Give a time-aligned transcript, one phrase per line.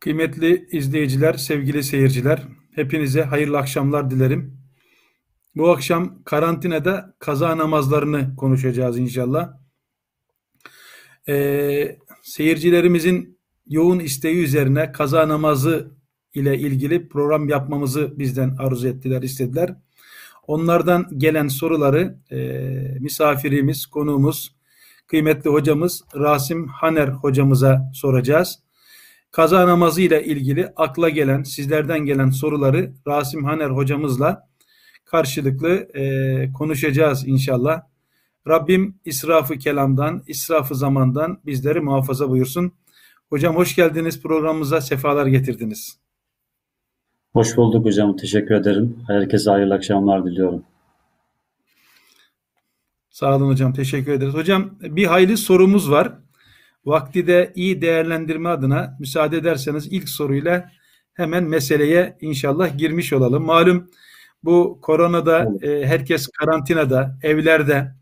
[0.00, 2.42] Kıymetli izleyiciler, sevgili seyirciler,
[2.74, 4.58] hepinize hayırlı akşamlar dilerim.
[5.56, 9.52] Bu akşam karantinada kaza namazlarını konuşacağız inşallah.
[11.28, 15.90] Ee, seyircilerimizin yoğun isteği üzerine kaza namazı
[16.34, 19.76] ile ilgili program yapmamızı bizden arzu ettiler, istediler.
[20.46, 22.38] Onlardan gelen soruları e,
[23.00, 24.56] misafirimiz, konuğumuz,
[25.06, 28.58] kıymetli hocamız Rasim Haner hocamıza soracağız.
[29.30, 34.48] Kaza namazı ile ilgili akla gelen, sizlerden gelen soruları Rasim Haner hocamızla
[35.04, 37.82] karşılıklı e, konuşacağız inşallah.
[38.48, 42.72] Rabbim israfı kelamdan, israfı zamandan bizleri muhafaza buyursun.
[43.28, 45.98] Hocam hoş geldiniz programımıza, sefalar getirdiniz.
[47.32, 48.98] Hoş bulduk hocam, teşekkür ederim.
[49.06, 50.62] Herkese hayırlı akşamlar diliyorum.
[53.10, 54.34] Sağ olun hocam, teşekkür ederiz.
[54.34, 56.12] Hocam bir hayli sorumuz var.
[56.84, 60.70] Vakti de iyi değerlendirme adına müsaade ederseniz ilk soruyla
[61.14, 63.44] hemen meseleye inşallah girmiş olalım.
[63.44, 63.90] Malum
[64.44, 67.94] bu koronada e, herkes karantinada, evlerde.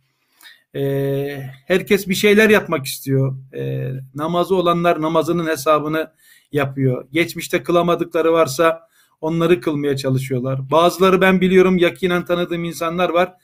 [0.75, 3.37] E, herkes bir şeyler yapmak istiyor.
[3.55, 6.13] E, namazı olanlar namazının hesabını
[6.53, 7.09] yapıyor.
[7.13, 8.89] Geçmişte kılamadıkları varsa
[9.21, 10.71] onları kılmaya çalışıyorlar.
[10.71, 13.35] Bazıları ben biliyorum yakinen tanıdığım insanlar var.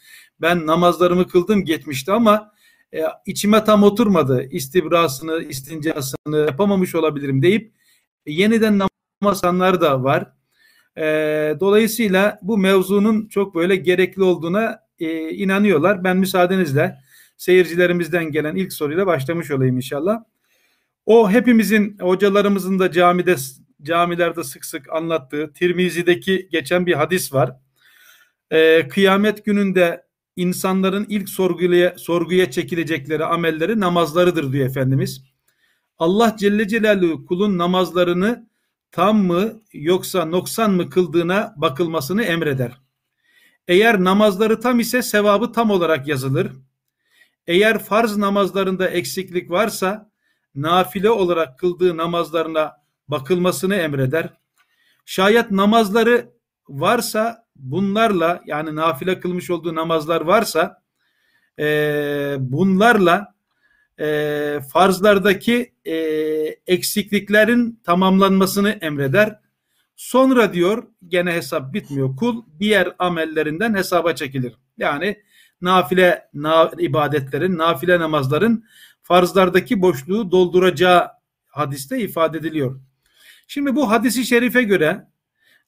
[0.40, 2.53] Ben namazlarımı kıldım geçmişte ama
[2.94, 4.48] e, içime tam oturmadı.
[4.50, 7.72] İstibrasını, istincasını yapamamış olabilirim deyip
[8.26, 8.80] e, yeniden
[9.22, 10.32] namazanlar da var.
[10.96, 11.04] E,
[11.60, 16.04] dolayısıyla bu mevzunun çok böyle gerekli olduğuna e, inanıyorlar.
[16.04, 16.96] Ben müsaadenizle
[17.36, 20.24] seyircilerimizden gelen ilk soruyla başlamış olayım inşallah.
[21.06, 23.36] O hepimizin hocalarımızın da camide
[23.82, 27.56] camilerde sık sık anlattığı Tirmizi'deki geçen bir hadis var.
[28.50, 30.04] Ee, kıyamet gününde
[30.36, 35.24] insanların ilk sorguya, sorguya çekilecekleri amelleri namazlarıdır diyor Efendimiz.
[35.98, 38.48] Allah Celle Celaluhu kulun namazlarını
[38.90, 42.80] tam mı yoksa noksan mı kıldığına bakılmasını emreder.
[43.68, 46.52] Eğer namazları tam ise sevabı tam olarak yazılır.
[47.46, 50.10] Eğer farz namazlarında eksiklik varsa
[50.54, 52.72] nafile olarak kıldığı namazlarına
[53.08, 54.32] bakılmasını emreder.
[55.06, 56.30] Şayet namazları
[56.68, 60.82] varsa bunlarla yani nafile kılmış olduğu namazlar varsa
[61.58, 63.34] e, bunlarla
[64.00, 65.94] e, farzlardaki e,
[66.66, 69.38] eksikliklerin tamamlanmasını emreder.
[69.96, 72.16] Sonra diyor gene hesap bitmiyor.
[72.16, 74.54] Kul diğer amellerinden hesaba çekilir.
[74.78, 75.22] Yani
[75.60, 78.64] nafile na, ibadetlerin, nafile namazların
[79.02, 81.08] farzlardaki boşluğu dolduracağı
[81.46, 82.80] hadiste ifade ediliyor.
[83.46, 85.06] Şimdi bu hadisi şerife göre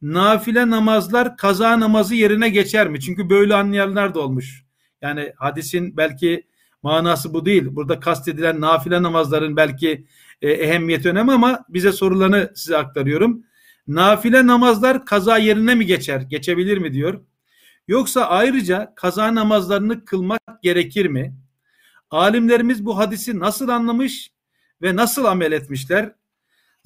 [0.02, 3.00] nafile namazlar kaza namazı yerine geçer mi?
[3.00, 4.64] Çünkü böyle anlayanlar da olmuş.
[5.02, 6.46] Yani hadisin belki
[6.82, 7.66] manası bu değil.
[7.70, 10.06] Burada kastedilen nafile namazların belki
[10.42, 13.44] e, ehemmiyeti önemli ama bize sorularını size aktarıyorum.
[13.88, 16.20] Nafile namazlar kaza yerine mi geçer?
[16.20, 17.24] Geçebilir mi diyor.
[17.88, 21.34] Yoksa ayrıca kaza namazlarını kılmak gerekir mi?
[22.10, 24.30] Alimlerimiz bu hadisi nasıl anlamış
[24.82, 26.12] ve nasıl amel etmişler?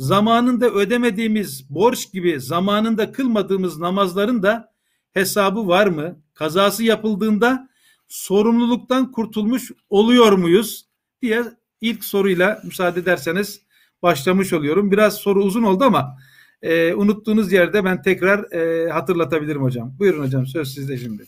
[0.01, 4.73] Zamanında ödemediğimiz borç gibi zamanında kılmadığımız namazların da
[5.13, 6.23] hesabı var mı?
[6.35, 7.69] Kazası yapıldığında
[8.09, 10.87] sorumluluktan kurtulmuş oluyor muyuz
[11.23, 11.45] diye
[11.81, 13.61] ilk soruyla müsaade ederseniz
[14.03, 14.93] başlamış oluyorum.
[14.93, 16.17] Biraz soru uzun oldu ama
[16.63, 19.95] e, unuttuğunuz yerde ben tekrar e, hatırlatabilirim hocam.
[19.99, 21.25] Buyurun hocam söz sizde şimdi.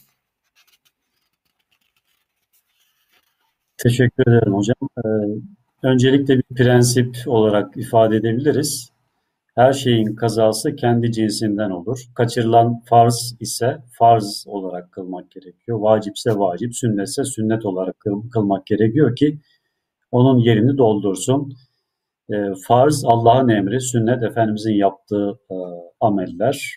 [3.76, 4.88] Teşekkür ederim hocam.
[4.98, 5.08] Ee,
[5.82, 8.92] Öncelikle bir prensip olarak ifade edebiliriz.
[9.54, 11.98] Her şeyin kazası kendi cinsinden olur.
[12.14, 15.78] Kaçırılan farz ise farz olarak kılmak gerekiyor.
[15.80, 17.96] Vacipse vacip, sünnetse sünnet olarak
[18.32, 19.38] kılmak gerekiyor ki
[20.10, 21.52] onun yerini doldursun.
[22.30, 22.36] E,
[22.66, 25.54] farz Allah'ın emri, sünnet Efendimizin yaptığı e,
[26.00, 26.76] ameller,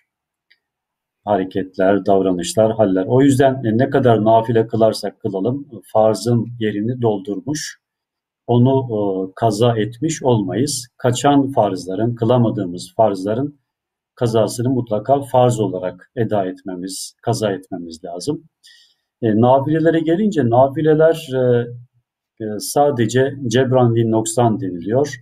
[1.26, 3.06] hareketler, davranışlar, haller.
[3.08, 7.85] O yüzden ne kadar nafile kılarsak kılalım farzın yerini doldurmuş
[8.48, 8.98] onu e,
[9.36, 10.88] kaza etmiş olmayız.
[10.98, 13.60] Kaçan farzların, kılamadığımız farzların
[14.16, 18.44] kazasını mutlaka farz olarak eda etmemiz, kaza etmemiz lazım.
[19.22, 21.68] E, nafilelere gelince nafileler e,
[22.42, 25.16] e, sadece cebran noksan deniliyor.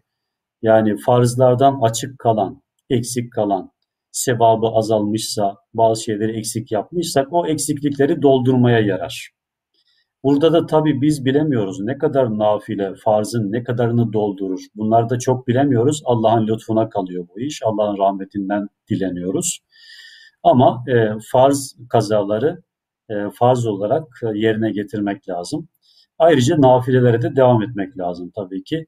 [0.61, 3.71] Yani farzlardan açık kalan, eksik kalan,
[4.11, 9.29] sevabı azalmışsa, bazı şeyleri eksik yapmışsak o eksiklikleri doldurmaya yarar.
[10.23, 14.61] Burada da tabii biz bilemiyoruz ne kadar nafile, farzın ne kadarını doldurur.
[14.75, 16.01] Bunlar da çok bilemiyoruz.
[16.05, 17.61] Allah'ın lütfuna kalıyor bu iş.
[17.63, 19.59] Allah'ın rahmetinden dileniyoruz.
[20.43, 22.61] Ama e, farz kazaları
[23.09, 25.67] e, farz olarak e, yerine getirmek lazım.
[26.19, 28.85] Ayrıca nafilelere de devam etmek lazım tabii ki.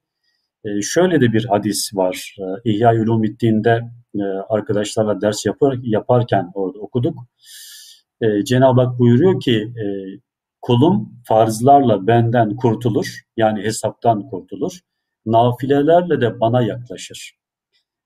[0.65, 2.35] E, şöyle de bir hadis var.
[2.39, 3.81] E, İhya Ulumiddin'de
[4.15, 7.17] e, arkadaşlarla ders yapar, yaparken orada okuduk.
[8.21, 9.85] E, Cenab-ı Hak buyuruyor ki e,
[10.65, 13.21] kulum farzlarla benden kurtulur.
[13.37, 14.79] Yani hesaptan kurtulur.
[15.25, 17.37] Nafilelerle de bana yaklaşır.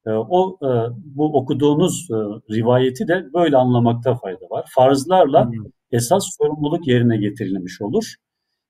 [0.07, 2.15] E, o e, bu okuduğunuz e,
[2.55, 4.65] rivayeti de böyle anlamakta fayda var.
[4.75, 5.51] Farzlarla
[5.91, 8.13] esas sorumluluk yerine getirilmiş olur.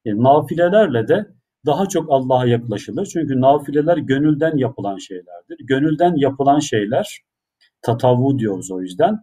[0.06, 1.26] E, nafilelerle de
[1.66, 3.06] daha çok Allah'a yaklaşılır.
[3.06, 5.58] Çünkü nafileler gönülden yapılan şeylerdir.
[5.60, 7.20] Gönülden yapılan şeyler,
[7.82, 9.20] tatavu diyoruz o yüzden.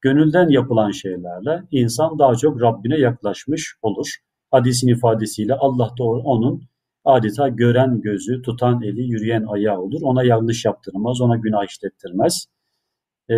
[0.00, 4.16] Gönülden yapılan şeylerle insan daha çok Rabbine yaklaşmış olur.
[4.50, 6.62] Hadisin ifadesiyle Allah da onun
[7.04, 10.00] adeta gören gözü, tutan eli, yürüyen ayağı olur.
[10.02, 12.46] Ona yanlış yaptırmaz, ona günah işlettirmez.
[13.30, 13.34] Ee,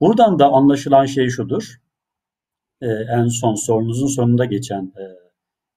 [0.00, 1.76] buradan da anlaşılan şey şudur.
[2.80, 5.04] Ee, en son sorunuzun sonunda geçen e,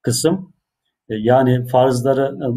[0.02, 0.54] kısım.
[1.10, 2.48] E, yani farzları, e,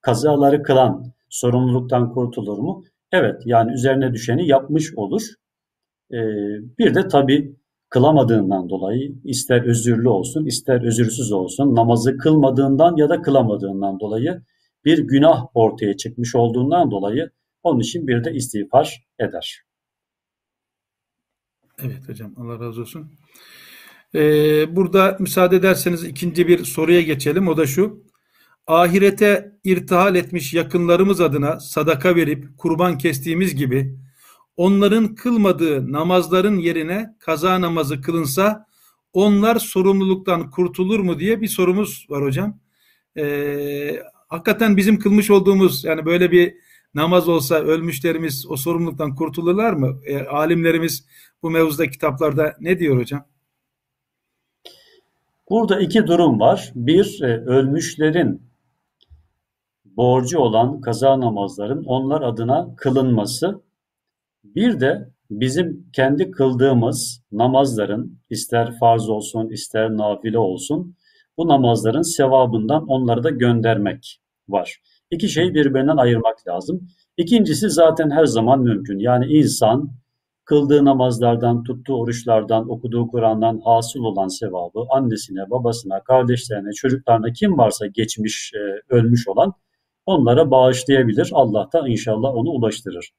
[0.00, 2.84] kazaları kılan sorumluluktan kurtulur mu?
[3.12, 5.22] Evet, yani üzerine düşeni yapmış olur.
[6.12, 6.18] E,
[6.78, 7.56] bir de tabii
[7.88, 14.42] kılamadığından dolayı ister özürlü olsun ister özürsüz olsun namazı kılmadığından ya da kılamadığından dolayı
[14.84, 17.30] bir günah ortaya çıkmış olduğundan dolayı
[17.62, 19.62] onun için bir de istiğfar eder.
[21.82, 23.10] Evet hocam Allah razı olsun.
[24.14, 27.48] Ee, burada müsaade ederseniz ikinci bir soruya geçelim.
[27.48, 28.04] O da şu.
[28.66, 33.98] Ahirete irtihal etmiş yakınlarımız adına sadaka verip kurban kestiğimiz gibi
[34.58, 38.66] onların kılmadığı namazların yerine kaza namazı kılınsa
[39.12, 42.58] onlar sorumluluktan kurtulur mu diye bir sorumuz var hocam.
[43.16, 46.54] Ee, hakikaten bizim kılmış olduğumuz yani böyle bir
[46.94, 50.00] namaz olsa ölmüşlerimiz o sorumluluktan kurtulurlar mı?
[50.04, 51.06] E, alimlerimiz
[51.42, 53.24] bu mevzuda kitaplarda ne diyor hocam?
[55.50, 56.72] Burada iki durum var.
[56.74, 58.42] Bir, e, ölmüşlerin
[59.84, 63.67] borcu olan kaza namazların onlar adına kılınması.
[64.54, 70.96] Bir de bizim kendi kıldığımız namazların ister farz olsun ister nafile olsun
[71.36, 74.78] bu namazların sevabından onları da göndermek var.
[75.10, 76.88] İki şeyi birbirinden ayırmak lazım.
[77.16, 78.98] İkincisi zaten her zaman mümkün.
[78.98, 79.90] Yani insan
[80.44, 87.86] kıldığı namazlardan, tuttuğu oruçlardan, okuduğu Kur'an'dan hasıl olan sevabı annesine, babasına, kardeşlerine, çocuklarına kim varsa
[87.86, 89.52] geçmiş, e, ölmüş olan
[90.06, 91.30] onlara bağışlayabilir.
[91.32, 93.10] Allah da inşallah onu ulaştırır.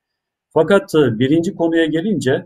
[0.53, 2.45] Fakat e, birinci konuya gelince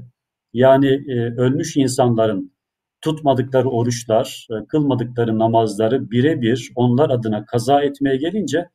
[0.53, 2.53] yani e, ölmüş insanların
[3.01, 8.69] tutmadıkları oruçlar, e, kılmadıkları namazları birebir onlar adına kaza etmeye gelince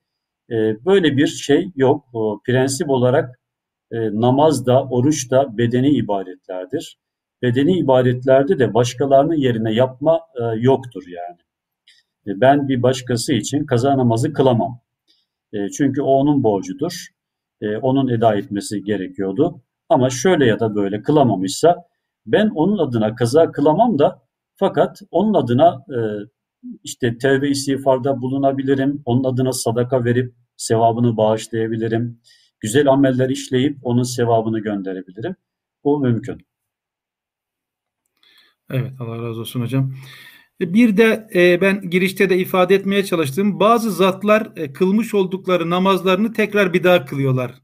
[0.87, 2.05] böyle bir şey yok.
[2.13, 3.41] O, prensip olarak
[3.93, 6.99] namaz da, oruç da bedeni ibadetlerdir.
[7.43, 10.21] Bedeni ibadetlerde de başkalarının yerine yapma
[10.57, 11.39] yoktur yani.
[12.41, 14.81] Ben bir başkası için kaza namazı kılamam.
[15.77, 17.09] Çünkü o onun borcudur.
[17.61, 19.63] E, onun eda etmesi gerekiyordu.
[19.89, 21.77] Ama şöyle ya da böyle kılamamışsa
[22.27, 24.23] ben onun adına kaza kılamam da
[24.57, 25.99] fakat onun adına e,
[26.85, 29.03] işte tevbe istiğfarda bulunabilirim.
[29.05, 32.21] Onun adına sadaka verip sevabını bağışlayabilirim
[32.61, 35.37] güzel ameller işleyip onun sevabını gönderebilirim.
[35.85, 36.47] Bu mümkün.
[38.71, 39.95] Evet Allah razı olsun hocam.
[40.61, 46.33] Bir de e, ben girişte de ifade etmeye çalıştığım bazı zatlar e, kılmış oldukları namazlarını
[46.33, 47.55] tekrar bir daha kılıyorlar.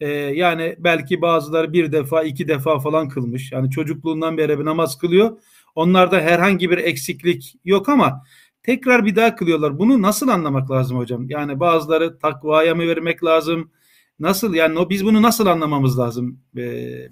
[0.00, 3.52] E, yani belki bazıları bir defa iki defa falan kılmış.
[3.52, 5.38] Yani çocukluğundan beri bir namaz kılıyor.
[5.74, 8.22] Onlarda herhangi bir eksiklik yok ama
[8.62, 9.78] tekrar bir daha kılıyorlar.
[9.78, 11.30] Bunu nasıl anlamak lazım hocam?
[11.30, 13.70] Yani bazıları takvaya mı vermek lazım?
[14.18, 16.40] Nasıl yani biz bunu nasıl anlamamız lazım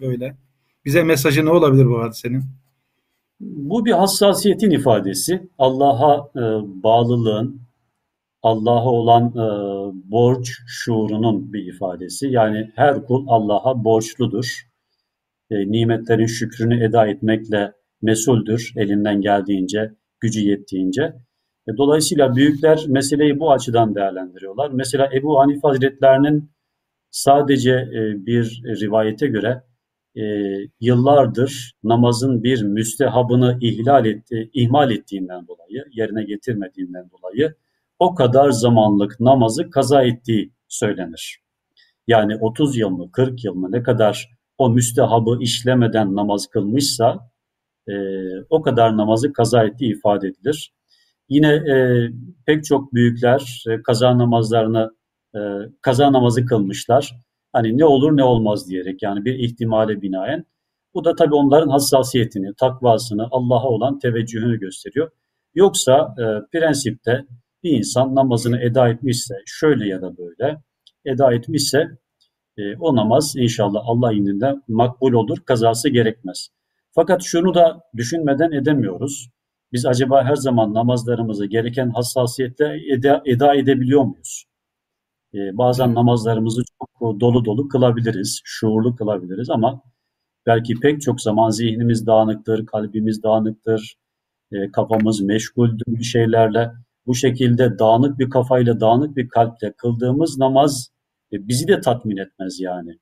[0.00, 0.36] böyle?
[0.84, 2.44] Bize mesajı ne olabilir bu hadisenin?
[3.40, 5.48] Bu bir hassasiyetin ifadesi.
[5.58, 6.42] Allah'a e,
[6.82, 7.60] bağlılığın,
[8.42, 9.46] Allah'a olan e,
[10.10, 12.26] borç şuurunun bir ifadesi.
[12.26, 14.62] Yani her kul Allah'a borçludur.
[15.50, 21.02] E, nimetlerin şükrünü eda etmekle mesuldür elinden geldiğince, gücü yettiğince.
[21.68, 24.70] E, dolayısıyla büyükler meseleyi bu açıdan değerlendiriyorlar.
[24.70, 26.50] Mesela Ebu Hanife Hazretlerinin
[27.10, 29.62] Sadece e, bir rivayete göre
[30.16, 30.22] e,
[30.80, 37.54] yıllardır namazın bir müstehabını ihlal etti, ihmal ettiğinden dolayı, yerine getirmediğinden dolayı
[37.98, 41.40] o kadar zamanlık namazı kaza ettiği söylenir.
[42.06, 47.30] Yani 30 yıl mı 40 yıl mı ne kadar o müstehabı işlemeden namaz kılmışsa
[47.88, 47.94] e,
[48.50, 50.72] o kadar namazı kaza ettiği ifade edilir.
[51.28, 52.08] Yine e,
[52.46, 54.90] pek çok büyükler e, kaza namazlarını
[55.34, 55.38] e,
[55.82, 57.20] kaza namazı kılmışlar.
[57.52, 60.44] Hani ne olur ne olmaz diyerek yani bir ihtimale binaen.
[60.94, 65.10] Bu da tabii onların hassasiyetini, takvasını, Allah'a olan teveccühünü gösteriyor.
[65.54, 67.24] Yoksa e, prensipte
[67.62, 70.60] bir insan namazını eda etmişse şöyle ya da böyle
[71.04, 71.98] eda etmişse
[72.56, 76.48] e, o namaz inşallah Allah indinde makbul olur, kazası gerekmez.
[76.92, 79.30] Fakat şunu da düşünmeden edemiyoruz.
[79.72, 84.49] Biz acaba her zaman namazlarımızı gereken hassasiyetle eda, eda edebiliyor muyuz?
[85.34, 89.82] Ee, bazen namazlarımızı çok dolu dolu kılabiliriz, şuurlu kılabiliriz ama
[90.46, 93.96] belki pek çok zaman zihnimiz dağınıktır, kalbimiz dağınıktır,
[94.52, 96.70] e, kafamız meşguldür bir şeylerle.
[97.06, 100.90] Bu şekilde dağınık bir kafayla, dağınık bir kalple kıldığımız namaz
[101.32, 102.98] e, bizi de tatmin etmez yani.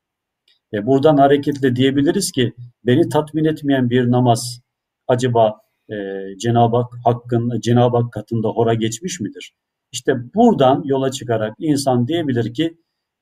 [0.73, 2.53] E, buradan hareketle diyebiliriz ki
[2.87, 4.61] beni tatmin etmeyen bir namaz
[5.09, 5.95] acaba e,
[6.39, 9.53] Cenab-ı Hak hakkın Cenab-ı Hak katında hora geçmiş midir?
[9.93, 12.79] İşte buradan yola çıkarak insan diyebilir ki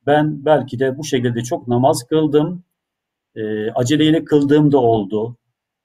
[0.07, 2.65] ben belki de bu şekilde çok namaz kıldım,
[3.35, 5.37] e, aceleyle kıldığım da oldu,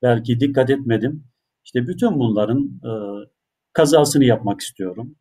[0.01, 1.23] belki dikkat etmedim.
[1.65, 2.91] İşte bütün bunların e,
[3.73, 5.15] kazasını yapmak istiyorum.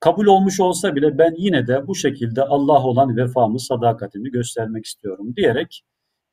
[0.00, 5.36] Kabul olmuş olsa bile ben yine de bu şekilde Allah olan vefamı, sadakatimi göstermek istiyorum
[5.36, 5.82] diyerek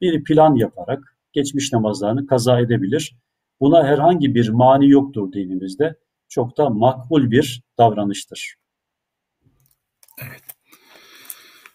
[0.02, 3.16] bir plan yaparak geçmiş namazlarını kaza edebilir.
[3.60, 5.96] Buna herhangi bir mani yoktur dinimizde.
[6.30, 8.56] Çok da makbul bir davranıştır.
[10.22, 10.42] Evet.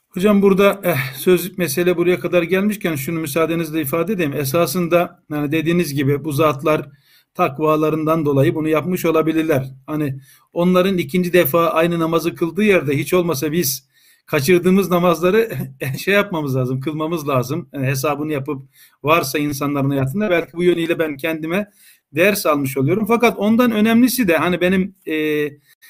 [0.09, 4.33] Hocam burada eh, söz mesele buraya kadar gelmişken şunu müsaadenizle ifade edeyim.
[4.33, 6.89] Esasında yani dediğiniz gibi bu zatlar
[7.35, 9.67] takvalarından dolayı bunu yapmış olabilirler.
[9.87, 10.21] Hani
[10.53, 13.89] onların ikinci defa aynı namazı kıldığı yerde hiç olmasa biz
[14.27, 15.51] kaçırdığımız namazları
[15.99, 17.69] şey yapmamız lazım, kılmamız lazım.
[17.73, 18.63] Yani hesabını yapıp
[19.03, 21.71] varsa insanların hayatında belki bu yönüyle ben kendime
[22.15, 23.07] ders almış oluyorum.
[23.07, 25.49] Fakat ondan önemlisi de hani benim e,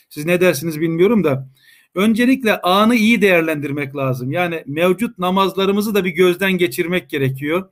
[0.09, 1.49] siz ne dersiniz bilmiyorum da
[1.95, 4.33] öncelikle anı iyi değerlendirmek lazım.
[4.33, 7.69] Yani mevcut namazlarımızı da bir gözden geçirmek gerekiyor.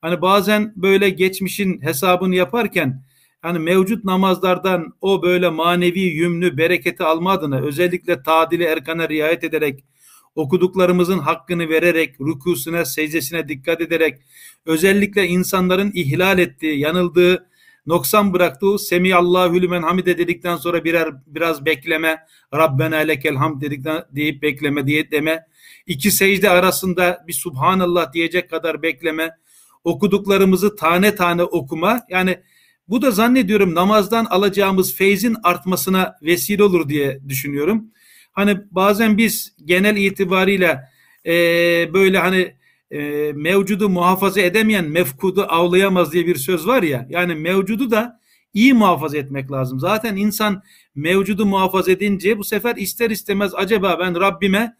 [0.00, 3.02] Hani bazen böyle geçmişin hesabını yaparken
[3.42, 9.84] hani mevcut namazlardan o böyle manevi yümlü bereketi alma adına özellikle tadili erkana riayet ederek
[10.34, 14.18] okuduklarımızın hakkını vererek rükusuna secdesine dikkat ederek
[14.66, 17.46] özellikle insanların ihlal ettiği yanıldığı
[17.86, 24.42] noksan bıraktığı Semiyallahu lümen hamide dedikten sonra birer biraz bekleme Rabbena lekel hamd dedikten deyip
[24.42, 25.46] bekleme diye deme.
[25.86, 29.30] İki secde arasında bir subhanallah diyecek kadar bekleme.
[29.84, 32.00] Okuduklarımızı tane tane okuma.
[32.08, 32.38] Yani
[32.88, 37.84] bu da zannediyorum namazdan alacağımız feyzin artmasına vesile olur diye düşünüyorum.
[38.32, 40.80] Hani bazen biz genel itibariyle
[41.26, 41.32] e,
[41.94, 42.54] böyle hani
[42.92, 47.06] e, mevcudu muhafaza edemeyen mefkudu avlayamaz diye bir söz var ya.
[47.10, 48.20] Yani mevcudu da
[48.54, 49.80] iyi muhafaza etmek lazım.
[49.80, 50.62] Zaten insan
[50.94, 54.76] mevcudu muhafaza edince bu sefer ister istemez acaba ben Rabbime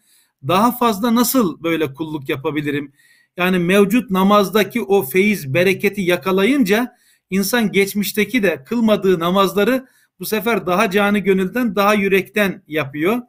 [0.47, 2.93] daha fazla nasıl böyle kulluk yapabilirim?
[3.37, 6.95] Yani mevcut namazdaki o feyiz, bereketi yakalayınca
[7.29, 9.85] insan geçmişteki de kılmadığı namazları
[10.19, 13.21] bu sefer daha canı gönülden, daha yürekten yapıyor.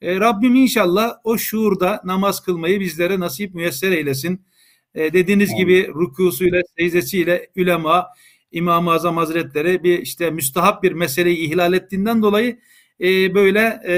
[0.00, 4.46] E, Rabbim inşallah o şuurda namaz kılmayı bizlere nasip müyesser eylesin.
[4.94, 5.60] E, dediğiniz Amin.
[5.60, 8.06] gibi rükusuyla, secdesiyle ülema,
[8.52, 12.58] İmam-ı Azam Hazretleri bir işte müstahap bir meseleyi ihlal ettiğinden dolayı
[13.00, 13.94] e, böyle e,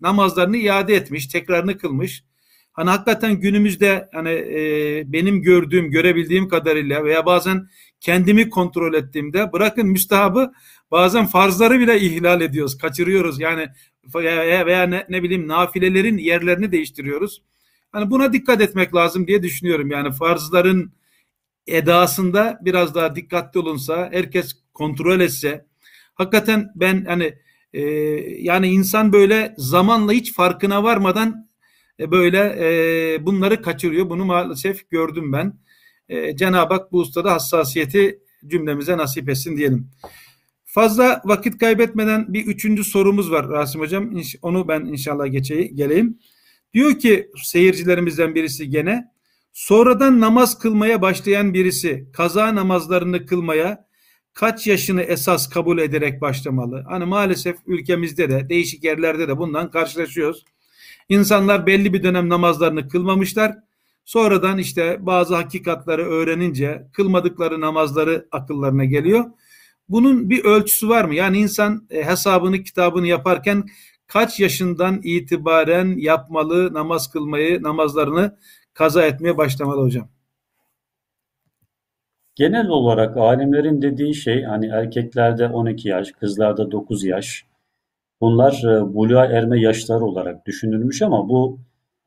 [0.00, 2.24] namazlarını iade etmiş, tekrarını kılmış.
[2.72, 7.68] Hani hakikaten günümüzde hani e, benim gördüğüm, görebildiğim kadarıyla veya bazen
[8.00, 10.52] kendimi kontrol ettiğimde bırakın müstahabı
[10.92, 13.40] bazen farzları bile ihlal ediyoruz, kaçırıyoruz.
[13.40, 13.68] Yani
[14.14, 17.42] veya, ne, ne bileyim nafilelerin yerlerini değiştiriyoruz.
[17.92, 19.90] Hani buna dikkat etmek lazım diye düşünüyorum.
[19.90, 20.92] Yani farzların
[21.66, 25.66] edasında biraz daha dikkatli olunsa, herkes kontrol etse,
[26.14, 27.34] hakikaten ben hani
[27.72, 27.82] e,
[28.42, 31.48] yani insan böyle zamanla hiç farkına varmadan
[32.00, 34.10] e, böyle e, bunları kaçırıyor.
[34.10, 35.58] Bunu maalesef gördüm ben.
[36.08, 39.90] E, Cenab-ı Hak bu ustada hassasiyeti cümlemize nasip etsin diyelim.
[40.74, 44.10] Fazla vakit kaybetmeden bir üçüncü sorumuz var Rasim Hocam.
[44.42, 46.18] Onu ben inşallah geçeyim, geleyim.
[46.74, 49.10] Diyor ki seyircilerimizden birisi gene
[49.52, 53.86] sonradan namaz kılmaya başlayan birisi kaza namazlarını kılmaya
[54.32, 56.84] kaç yaşını esas kabul ederek başlamalı?
[56.88, 60.44] Hani maalesef ülkemizde de değişik yerlerde de bundan karşılaşıyoruz.
[61.08, 63.56] İnsanlar belli bir dönem namazlarını kılmamışlar.
[64.04, 69.24] Sonradan işte bazı hakikatları öğrenince kılmadıkları namazları akıllarına geliyor.
[69.88, 71.14] Bunun bir ölçüsü var mı?
[71.14, 73.64] Yani insan e, hesabını kitabını yaparken
[74.06, 78.36] kaç yaşından itibaren yapmalı namaz kılmayı, namazlarını
[78.74, 80.08] kaza etmeye başlamalı hocam?
[82.34, 87.46] Genel olarak alimlerin dediği şey hani erkeklerde 12 yaş, kızlarda 9 yaş,
[88.22, 91.60] Bunlar e, buluğa erme yaşları olarak düşünülmüş ama bu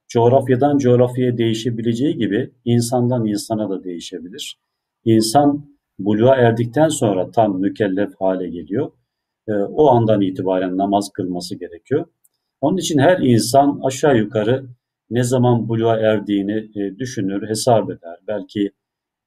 [0.08, 4.60] coğrafyadan coğrafyaya değişebileceği gibi insandan insana da değişebilir.
[5.06, 5.66] İnsan
[6.00, 8.92] buluğa erdikten sonra tam mükellef hale geliyor.
[9.48, 12.06] E, o andan itibaren namaz kılması gerekiyor.
[12.62, 14.66] Onun için her insan aşağı yukarı
[15.10, 18.18] ne zaman buluğa erdiğini e, düşünür, hesap eder.
[18.28, 18.72] Belki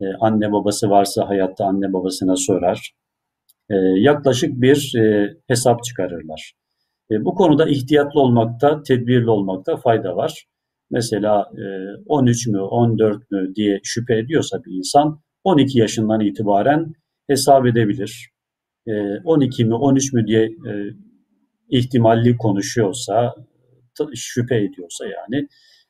[0.00, 2.92] e, anne babası varsa hayatta anne babasına sorar.
[3.70, 6.52] E, yaklaşık bir e, hesap çıkarırlar.
[7.10, 10.44] E, bu konuda ihtiyatlı olmakta, tedbirli olmakta fayda var.
[10.90, 11.62] Mesela e,
[12.06, 16.94] 13 mü, 14 mü diye şüphe ediyorsa bir insan 12 yaşından itibaren
[17.26, 18.30] hesap edebilir.
[18.86, 20.72] E, 12 mi, 13 mü diye e,
[21.68, 23.34] ihtimalli konuşuyorsa,
[24.14, 25.48] şüphe ediyorsa yani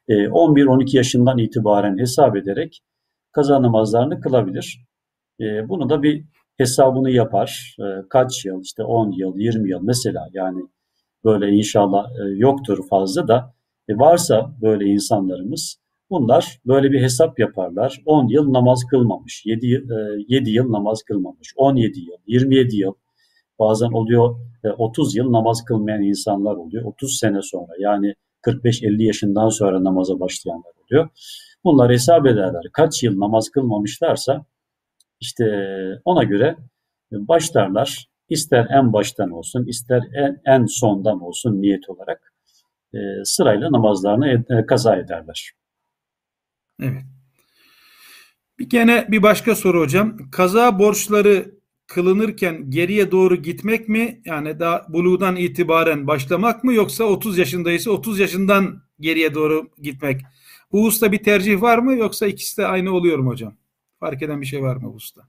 [0.08, 2.80] 11-12 e, yaşından itibaren hesap ederek
[3.32, 4.86] kaza namazlarını kılabilir.
[5.40, 6.24] E, bunu da bir
[6.56, 7.76] hesabını yapar.
[8.10, 10.62] Kaç yıl işte 10 yıl, 20 yıl mesela yani
[11.24, 13.54] böyle inşallah yoktur fazla da
[13.90, 18.02] varsa böyle insanlarımız bunlar böyle bir hesap yaparlar.
[18.06, 19.66] 10 yıl namaz kılmamış, 7,
[20.28, 22.92] 7 yıl namaz kılmamış, 17 yıl, 27 yıl
[23.58, 24.48] bazen oluyor
[24.78, 26.84] 30 yıl namaz kılmayan insanlar oluyor.
[26.84, 31.08] 30 sene sonra yani 45-50 yaşından sonra namaza başlayanlar oluyor.
[31.64, 32.64] Bunlar hesap ederler.
[32.72, 34.44] Kaç yıl namaz kılmamışlarsa
[35.20, 35.44] işte
[36.04, 36.56] ona göre
[37.12, 38.08] başlarlar.
[38.28, 42.32] İster en baştan olsun, ister en, en sondan olsun niyet olarak
[42.94, 45.52] e, sırayla namazlarını e, kaza ederler.
[46.82, 47.02] Evet.
[48.58, 50.30] Bir gene bir başka soru hocam.
[50.30, 51.54] Kaza borçları
[51.86, 54.22] kılınırken geriye doğru gitmek mi?
[54.24, 60.20] Yani daha buluğdan itibaren başlamak mı yoksa 30 yaşındaysa 30 yaşından geriye doğru gitmek?
[60.72, 63.54] Bu usta bir tercih var mı yoksa ikisi de aynı oluyor mu hocam?
[64.00, 65.22] Fark eden bir şey var mı bu usta?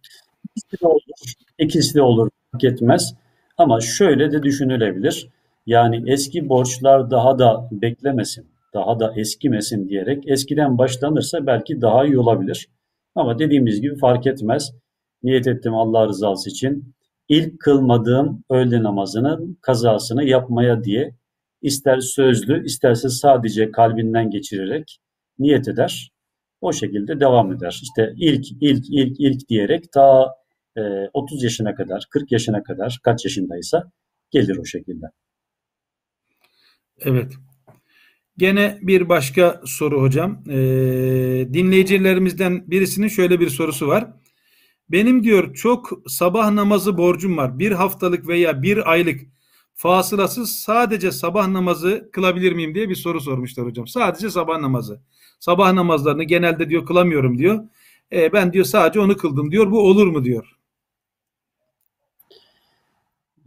[0.56, 1.34] İkisi de olur.
[1.60, 2.30] İkisi de olur.
[2.52, 3.14] Fark etmez.
[3.58, 5.30] Ama şöyle de düşünülebilir.
[5.66, 12.20] Yani eski borçlar daha da beklemesin, daha da eskimesin diyerek eskiden başlanırsa belki daha iyi
[12.20, 12.70] olabilir.
[13.16, 14.72] Ama dediğimiz gibi fark etmez
[15.24, 16.96] niyet ettim Allah rızası için.
[17.30, 21.16] İlk kılmadığım öğle namazının kazasını yapmaya diye
[21.62, 25.00] ister sözlü isterse sadece kalbinden geçirerek
[25.40, 26.12] niyet eder.
[26.62, 27.80] O şekilde devam eder.
[27.84, 30.36] İşte ilk, ilk, ilk, ilk diyerek ta
[30.78, 30.82] e,
[31.14, 33.92] 30 yaşına kadar, 40 yaşına kadar kaç yaşındaysa
[34.32, 35.06] gelir o şekilde.
[37.00, 37.34] Evet.
[38.40, 40.44] Gene bir başka soru hocam.
[40.50, 40.54] Ee,
[41.54, 44.08] dinleyicilerimizden birisinin şöyle bir sorusu var.
[44.92, 47.60] Benim diyor çok sabah namazı borcum var.
[47.60, 49.22] Bir haftalık veya bir aylık
[49.76, 53.88] fasılasız sadece sabah namazı kılabilir miyim diye bir soru sormuşlar hocam.
[53.88, 55.02] Sadece sabah namazı.
[55.40, 57.64] Sabah namazlarını genelde diyor kılamıyorum diyor.
[58.12, 59.72] E, ben diyor sadece onu kıldım diyor.
[59.72, 60.59] Bu olur mu diyor.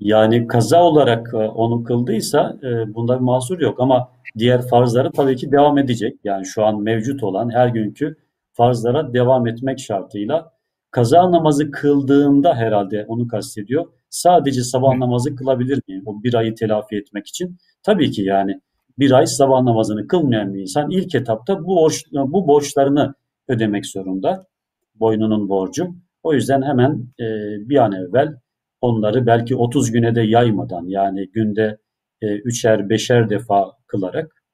[0.05, 5.37] Yani kaza olarak e, onu kıldıysa e, bunda bir mahsur yok ama diğer farzları tabii
[5.37, 6.19] ki devam edecek.
[6.25, 8.17] Yani şu an mevcut olan her günkü
[8.53, 10.53] farzlara devam etmek şartıyla
[10.91, 13.87] kaza namazı kıldığında herhalde onu kastediyor.
[14.11, 16.03] Sadece sabah namazı kılabilir miyim?
[16.07, 17.57] O bir ayı telafi etmek için.
[17.83, 18.61] Tabii ki yani
[18.99, 23.15] bir ay sabah namazını kılmayan bir insan ilk etapta bu, borç, bu borçlarını
[23.49, 24.47] ödemek zorunda.
[24.95, 25.95] Boynunun borcu.
[26.23, 27.25] O yüzden hemen e,
[27.69, 28.37] bir an evvel
[28.83, 31.79] onları belki 30 güne de yaymadan yani günde
[32.23, 34.45] e, üçer beşer defa kılarak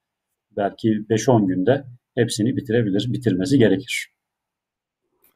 [0.56, 4.12] belki 5-10 günde hepsini bitirebilir, bitirmesi gerekir.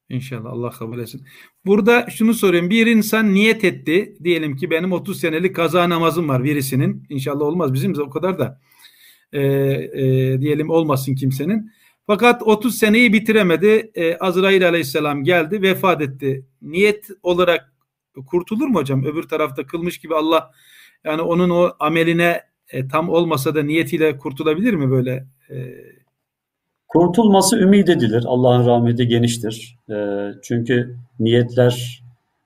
[0.08, 1.26] İnşallah Allah kabul etsin.
[1.66, 2.70] Burada şunu soruyorum.
[2.70, 4.16] Bir insan niyet etti.
[4.24, 7.06] Diyelim ki benim 30 senelik kaza namazım var birisinin.
[7.08, 8.60] İnşallah olmaz bizim o kadar da.
[9.32, 11.70] E, e, diyelim olmasın kimsenin.
[12.06, 13.90] Fakat 30 seneyi bitiremedi.
[13.94, 16.46] E, Azrail aleyhisselam geldi vefat etti.
[16.62, 17.71] Niyet olarak
[18.26, 19.04] kurtulur mu hocam?
[19.04, 20.50] Öbür tarafta kılmış gibi Allah
[21.04, 25.26] yani onun o ameline e, tam olmasa da niyetiyle kurtulabilir mi böyle?
[25.50, 25.56] E,
[26.92, 28.24] Kurtulması ümit edilir.
[28.26, 29.78] Allah'ın rahmeti geniştir.
[29.90, 32.02] E, çünkü niyetler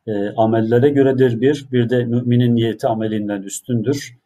[0.07, 1.67] e, amellere göredir bir.
[1.73, 4.19] Bir de müminin niyeti amelinden üstündür.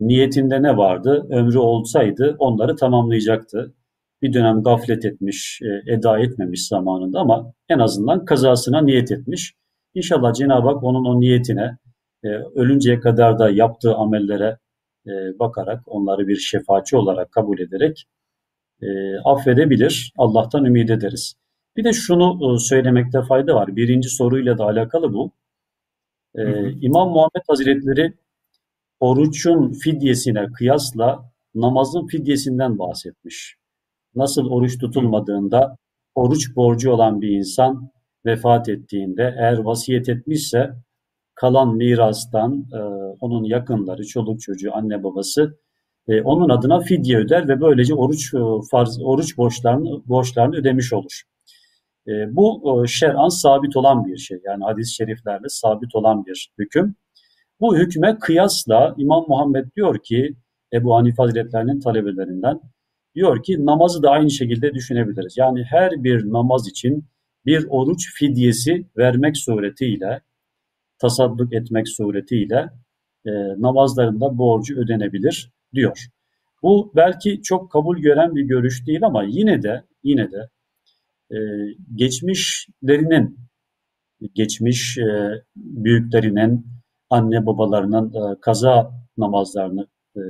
[0.00, 1.26] Niyetinde ne vardı?
[1.30, 3.74] Ömrü olsaydı onları tamamlayacaktı.
[4.22, 9.54] Bir dönem gaflet etmiş, e, eda etmemiş zamanında ama en azından kazasına niyet etmiş.
[9.96, 11.78] İnşallah Cenab-ı Hak onun o niyetine,
[12.24, 14.58] e, ölünceye kadar da yaptığı amellere
[15.06, 18.06] e, bakarak, onları bir şefaatçi olarak kabul ederek
[18.82, 18.86] e,
[19.24, 20.12] affedebilir.
[20.18, 21.34] Allah'tan ümit ederiz.
[21.76, 23.76] Bir de şunu e, söylemekte fayda var.
[23.76, 25.32] Birinci soruyla da alakalı bu.
[26.34, 28.12] E, İmam Muhammed Hazretleri
[29.00, 33.56] oruçun fidyesine kıyasla namazın fidyesinden bahsetmiş.
[34.14, 35.76] Nasıl oruç tutulmadığında
[36.14, 37.90] oruç borcu olan bir insan
[38.26, 40.70] vefat ettiğinde eğer vasiyet etmişse
[41.34, 42.78] kalan mirastan e,
[43.20, 45.58] onun yakınları, çoluk çocuğu, anne babası
[46.08, 48.38] e, onun adına fidye öder ve böylece oruç e,
[48.70, 51.22] farz oruç borçlarını borçlarını ödemiş olur.
[52.08, 54.38] E, bu e, şer'an sabit olan bir şey.
[54.44, 56.94] Yani hadis-i şeriflerle sabit olan bir hüküm.
[57.60, 60.36] Bu hükme kıyasla İmam Muhammed diyor ki
[60.72, 62.60] Ebu Hanife Hazretlerinin talebelerinden
[63.16, 65.34] Diyor ki namazı da aynı şekilde düşünebiliriz.
[65.36, 67.04] Yani her bir namaz için
[67.46, 70.20] bir oruç fidyesi vermek suretiyle,
[70.98, 72.70] tasadduk etmek suretiyle
[73.26, 76.06] e, namazlarında borcu ödenebilir diyor.
[76.62, 80.48] Bu belki çok kabul gören bir görüş değil ama yine de yine de
[81.30, 81.38] e,
[81.94, 83.38] geçmişlerinin
[84.34, 86.66] geçmiş e, büyüklerinin
[87.10, 90.20] anne babalarının e, kaza namazlarını e,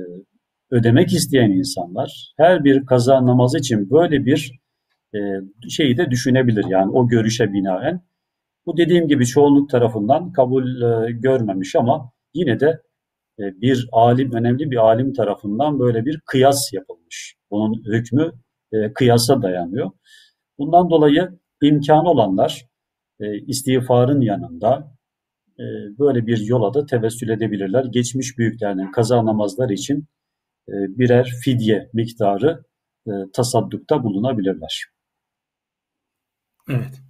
[0.71, 4.59] ödemek isteyen insanlar her bir kaza namazı için böyle bir
[5.15, 5.19] e,
[5.69, 8.01] şeyi de düşünebilir yani o görüşe binaen.
[8.65, 12.81] Bu dediğim gibi çoğunluk tarafından kabul e, görmemiş ama yine de
[13.39, 17.35] e, bir alim, önemli bir alim tarafından böyle bir kıyas yapılmış.
[17.51, 18.31] Bunun hükmü
[18.71, 19.91] e, kıyasa dayanıyor.
[20.57, 21.29] Bundan dolayı
[21.61, 22.65] imkanı olanlar
[23.19, 24.97] e, istiğfarın yanında
[25.59, 25.63] e,
[25.99, 27.85] böyle bir yola da tevessül edebilirler.
[27.85, 30.05] Geçmiş büyüklerinin kaza namazları için
[30.69, 32.63] birer fidye miktarı
[33.07, 34.85] e, tasaddukta bulunabilirler.
[36.69, 37.01] Evet.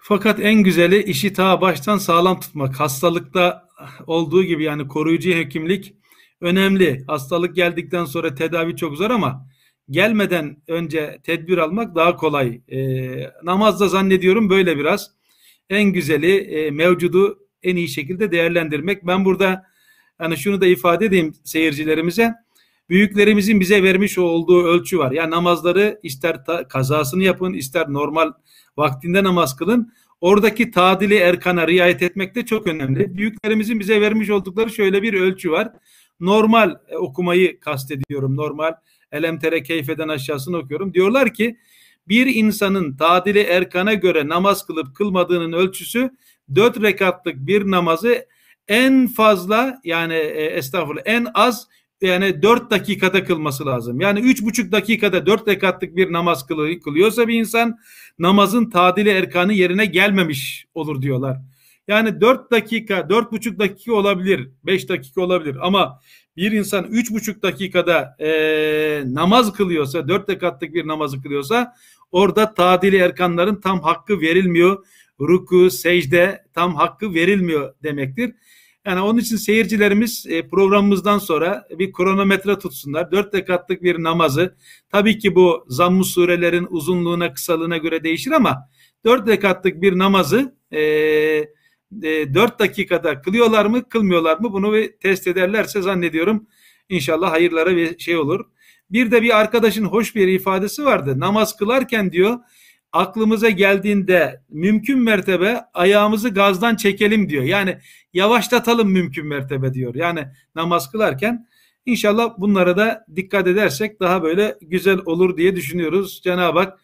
[0.00, 2.80] Fakat en güzeli işi ta baştan sağlam tutmak.
[2.80, 3.68] Hastalıkta
[4.06, 5.94] olduğu gibi yani koruyucu hekimlik
[6.40, 7.04] önemli.
[7.06, 9.46] Hastalık geldikten sonra tedavi çok zor ama
[9.90, 12.60] gelmeden önce tedbir almak daha kolay.
[12.68, 12.80] E,
[13.42, 15.10] namazda zannediyorum böyle biraz.
[15.70, 19.06] En güzeli e, mevcudu en iyi şekilde değerlendirmek.
[19.06, 19.64] Ben burada
[20.20, 22.34] yani şunu da ifade edeyim seyircilerimize.
[22.92, 25.12] Büyüklerimizin bize vermiş olduğu ölçü var.
[25.12, 28.32] Yani namazları ister ta, kazasını yapın, ister normal
[28.76, 29.92] vaktinde namaz kılın.
[30.20, 33.16] Oradaki tadili erkana riayet etmek de çok önemli.
[33.16, 35.72] Büyüklerimizin bize vermiş oldukları şöyle bir ölçü var.
[36.20, 38.36] Normal e, okumayı kastediyorum.
[38.36, 38.72] Normal
[39.12, 40.94] elemtere keyfeden aşağısını okuyorum.
[40.94, 41.56] Diyorlar ki
[42.08, 46.10] bir insanın tadili erkana göre namaz kılıp kılmadığının ölçüsü
[46.54, 48.26] dört rekatlık bir namazı
[48.68, 51.68] en fazla yani e, estağfurullah en az
[52.02, 54.00] yani dört dakikada kılması lazım.
[54.00, 56.46] Yani üç buçuk dakikada dört rekatlık bir namaz
[56.84, 57.78] kılıyorsa bir insan
[58.18, 61.38] namazın tadili erkanı yerine gelmemiş olur diyorlar.
[61.88, 66.00] Yani dört dakika, dört buçuk dakika olabilir, beş dakika olabilir ama
[66.36, 71.74] bir insan üç buçuk dakikada e, namaz kılıyorsa, dört rekatlık bir namazı kılıyorsa
[72.12, 74.86] orada tadili erkanların tam hakkı verilmiyor.
[75.20, 78.34] Ruku, secde tam hakkı verilmiyor demektir.
[78.86, 83.12] Yani onun için seyircilerimiz e, programımızdan sonra bir kronometre tutsunlar.
[83.12, 84.56] Dört rekatlık bir namazı
[84.90, 88.68] tabii ki bu zamm surelerin uzunluğuna kısalığına göre değişir ama
[89.04, 90.80] dört rekatlık bir namazı e,
[92.02, 96.46] e, 4 dakikada kılıyorlar mı kılmıyorlar mı bunu bir test ederlerse zannediyorum
[96.88, 98.44] inşallah hayırlara bir şey olur.
[98.90, 101.20] Bir de bir arkadaşın hoş bir ifadesi vardı.
[101.20, 102.38] Namaz kılarken diyor
[102.92, 107.44] aklımıza geldiğinde mümkün mertebe ayağımızı gazdan çekelim diyor.
[107.44, 107.78] Yani
[108.12, 109.94] yavaşlatalım mümkün mertebe diyor.
[109.94, 110.24] Yani
[110.54, 111.46] namaz kılarken
[111.86, 116.20] inşallah bunlara da dikkat edersek daha böyle güzel olur diye düşünüyoruz.
[116.24, 116.78] Cenab-ı Hak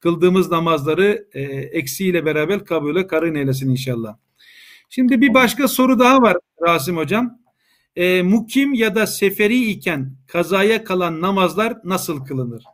[0.00, 4.16] kıldığımız namazları e, eksiğiyle beraber kabule karın eylesin inşallah.
[4.88, 7.38] Şimdi bir başka soru daha var Rasim Hocam.
[7.96, 12.64] E, mukim ya da seferi iken kazaya kalan namazlar nasıl kılınır?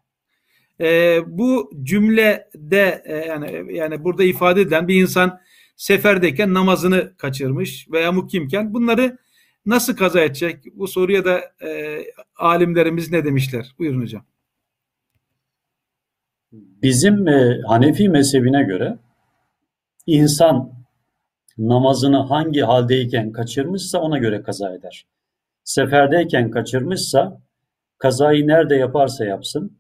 [0.81, 5.41] E, bu cümlede e, yani yani burada ifade edilen bir insan
[5.77, 9.19] seferdeyken namazını kaçırmış veya mukimken bunları
[9.67, 10.65] nasıl kaza edecek?
[10.75, 12.01] Bu soruya da e,
[12.37, 13.75] alimlerimiz ne demişler?
[13.79, 14.25] Buyurun hocam.
[16.53, 18.99] Bizim e, Hanefi mezhebine göre
[20.07, 20.73] insan
[21.59, 25.07] namazını hangi haldeyken kaçırmışsa ona göre kaza eder.
[25.65, 27.43] Seferdeyken kaçırmışsa
[27.99, 29.80] kazayı nerede yaparsa yapsın,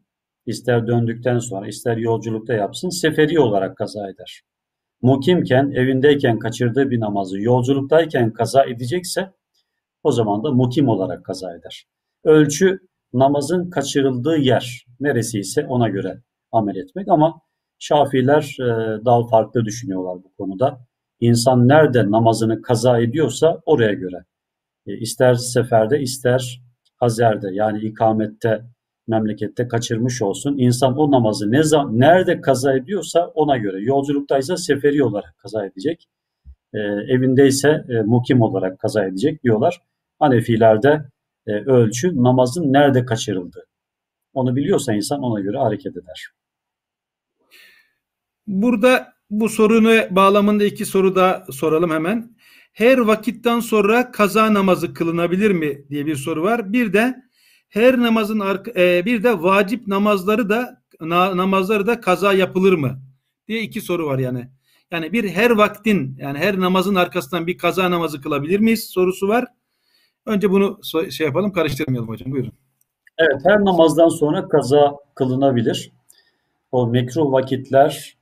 [0.51, 4.43] ister döndükten sonra ister yolculukta yapsın seferi olarak kaza eder.
[5.03, 9.33] Mukimken, evindeyken kaçırdığı bir namazı yolculuktayken kaza edecekse
[10.03, 11.85] o zaman da mukim olarak kaza eder.
[12.25, 12.79] Ölçü
[13.13, 17.41] namazın kaçırıldığı yer neresi ise ona göre amel etmek ama
[17.83, 18.65] Şafiler e,
[19.05, 20.81] daha farklı düşünüyorlar bu konuda.
[21.21, 24.25] İnsan nerede namazını kaza ediyorsa oraya göre.
[24.87, 26.63] E, ister seferde ister
[26.97, 28.63] hazerde yani ikamette
[29.11, 30.59] memlekette kaçırmış olsun.
[30.59, 33.83] İnsan o namazı ne zaman, nerede kaza ediyorsa ona göre.
[33.83, 36.09] Yolculuktaysa seferi olarak kaza edecek.
[36.75, 39.81] E, evindeyse e, mukim olarak kaza edecek diyorlar.
[40.19, 41.05] Hanefilerde
[41.47, 43.67] e, ölçü namazın nerede kaçırıldığı.
[44.35, 46.27] Onu biliyorsa insan ona göre hareket eder.
[48.47, 52.37] Burada bu sorunu bağlamında iki soru da soralım hemen.
[52.73, 56.73] Her vakitten sonra kaza namazı kılınabilir mi diye bir soru var.
[56.73, 57.17] Bir de
[57.71, 58.43] her namazın
[58.77, 63.01] e, bir de vacip namazları da namazları da kaza yapılır mı
[63.49, 64.49] diye iki soru var yani.
[64.91, 69.45] Yani bir her vaktin yani her namazın arkasından bir kaza namazı kılabilir miyiz sorusu var.
[70.27, 70.81] Önce bunu
[71.11, 72.53] şey yapalım karıştırmayalım hocam buyurun.
[73.19, 75.93] Evet, her namazdan sonra kaza kılınabilir.
[76.73, 78.17] O mekruh vakitler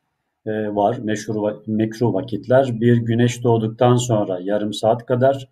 [0.46, 2.80] e, var, meşhur mekruh vakitler.
[2.80, 5.48] Bir güneş doğduktan sonra yarım saat kadar,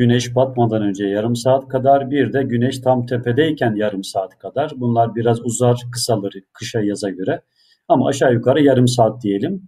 [0.00, 4.72] güneş batmadan önce yarım saat kadar, bir de güneş tam tepedeyken yarım saat kadar.
[4.76, 7.42] Bunlar biraz uzar, kısalır kışa yaza göre.
[7.88, 9.62] Ama aşağı yukarı yarım saat diyelim.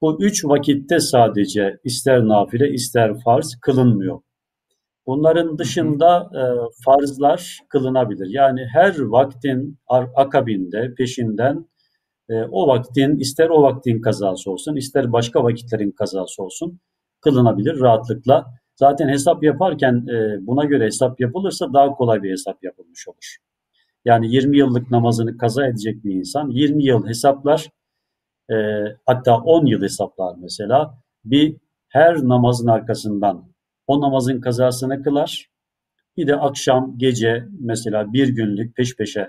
[0.00, 4.20] Bu üç vakitte sadece ister nafile ister farz kılınmıyor.
[5.06, 6.42] Bunların dışında e,
[6.84, 8.26] farzlar kılınabilir.
[8.30, 9.78] Yani her vaktin
[10.16, 11.68] akabinde, peşinden
[12.28, 16.80] e, o vaktin, ister o vaktin kazası olsun, ister başka vakitlerin kazası olsun
[17.20, 18.44] kılınabilir rahatlıkla.
[18.76, 23.36] Zaten hesap yaparken e, buna göre hesap yapılırsa daha kolay bir hesap yapılmış olur.
[24.04, 27.70] Yani 20 yıllık namazını kaza edecek bir insan 20 yıl hesaplar,
[28.50, 28.54] e,
[29.06, 30.98] hatta 10 yıl hesaplar mesela.
[31.24, 31.56] Bir
[31.88, 33.52] her namazın arkasından
[33.86, 35.48] o namazın kazasını kılar.
[36.16, 39.20] Bir de akşam, gece mesela bir günlük peş peşe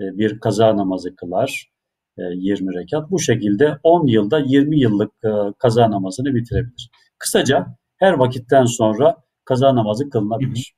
[0.00, 1.70] e, bir kaza namazı kılar.
[2.18, 3.10] 20 e, rekat.
[3.10, 5.12] Bu şekilde 10 yılda 20 yıllık
[5.58, 6.90] kaza namazını bitirebilir.
[7.18, 10.74] Kısaca her vakitten sonra kaza namazı kılınabilir.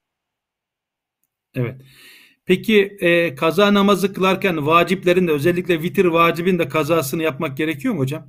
[1.54, 1.80] Evet.
[2.44, 8.00] Peki e, kaza namazı kılarken vaciplerin de özellikle vitir vacibin de kazasını yapmak gerekiyor mu
[8.00, 8.26] hocam?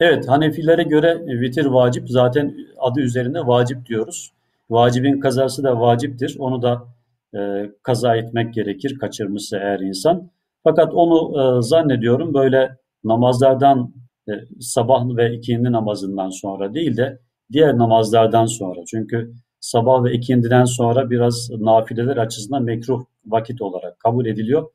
[0.00, 2.08] Evet, Hanefilere göre vitir vacip.
[2.08, 4.32] Zaten adı üzerinde vacip diyoruz.
[4.70, 6.36] Vacibin kazası da vaciptir.
[6.38, 6.88] Onu da
[7.34, 10.30] e, kaza etmek gerekir kaçırmışsa eğer insan.
[10.64, 13.94] Fakat onu e, zannediyorum böyle namazlardan
[14.28, 17.18] e, sabah ve ikindi namazından sonra değil de
[17.52, 18.80] diğer namazlardan sonra.
[18.90, 24.70] Çünkü sabah ve ikindiden sonra biraz nafileler açısından mekruh vakit olarak kabul ediliyor.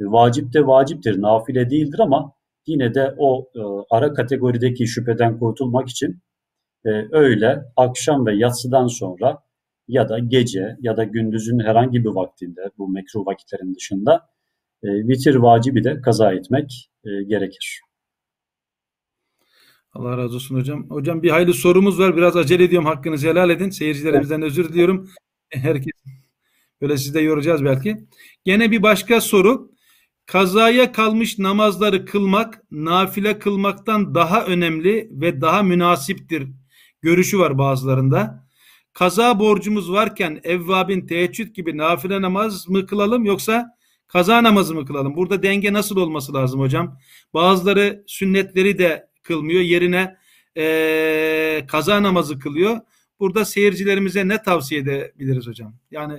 [0.00, 2.32] E, vacip de vaciptir, nafile değildir ama
[2.66, 3.60] yine de o e,
[3.90, 6.18] ara kategorideki şüpheden kurtulmak için
[6.84, 9.42] e, öğle, akşam ve yatsıdan sonra
[9.88, 14.28] ya da gece ya da gündüzün herhangi bir vaktinde bu mekruh vakitlerin dışında
[14.82, 17.80] e, vitir vacibi de kaza etmek gerekir.
[19.98, 20.90] Allah razı olsun hocam.
[20.90, 22.16] Hocam bir hayli sorumuz var.
[22.16, 22.86] Biraz acele ediyorum.
[22.86, 23.70] Hakkınızı helal edin.
[23.70, 25.10] Seyircilerimizden özür diliyorum.
[25.50, 25.92] Herkes
[26.80, 27.96] böyle sizi de yoracağız belki.
[28.44, 29.72] Gene bir başka soru.
[30.26, 36.48] Kazaya kalmış namazları kılmak nafile kılmaktan daha önemli ve daha münasiptir
[37.02, 38.48] görüşü var bazılarında.
[38.92, 43.76] Kaza borcumuz varken evvabin teheccüd gibi nafile namaz mı kılalım yoksa
[44.08, 45.16] kaza namazı mı kılalım?
[45.16, 46.98] Burada denge nasıl olması lazım hocam?
[47.34, 49.60] Bazıları sünnetleri de kılmıyor.
[49.60, 50.16] Yerine
[50.56, 52.80] e, kaza namazı kılıyor.
[53.20, 55.74] Burada seyircilerimize ne tavsiye edebiliriz hocam?
[55.90, 56.18] Yani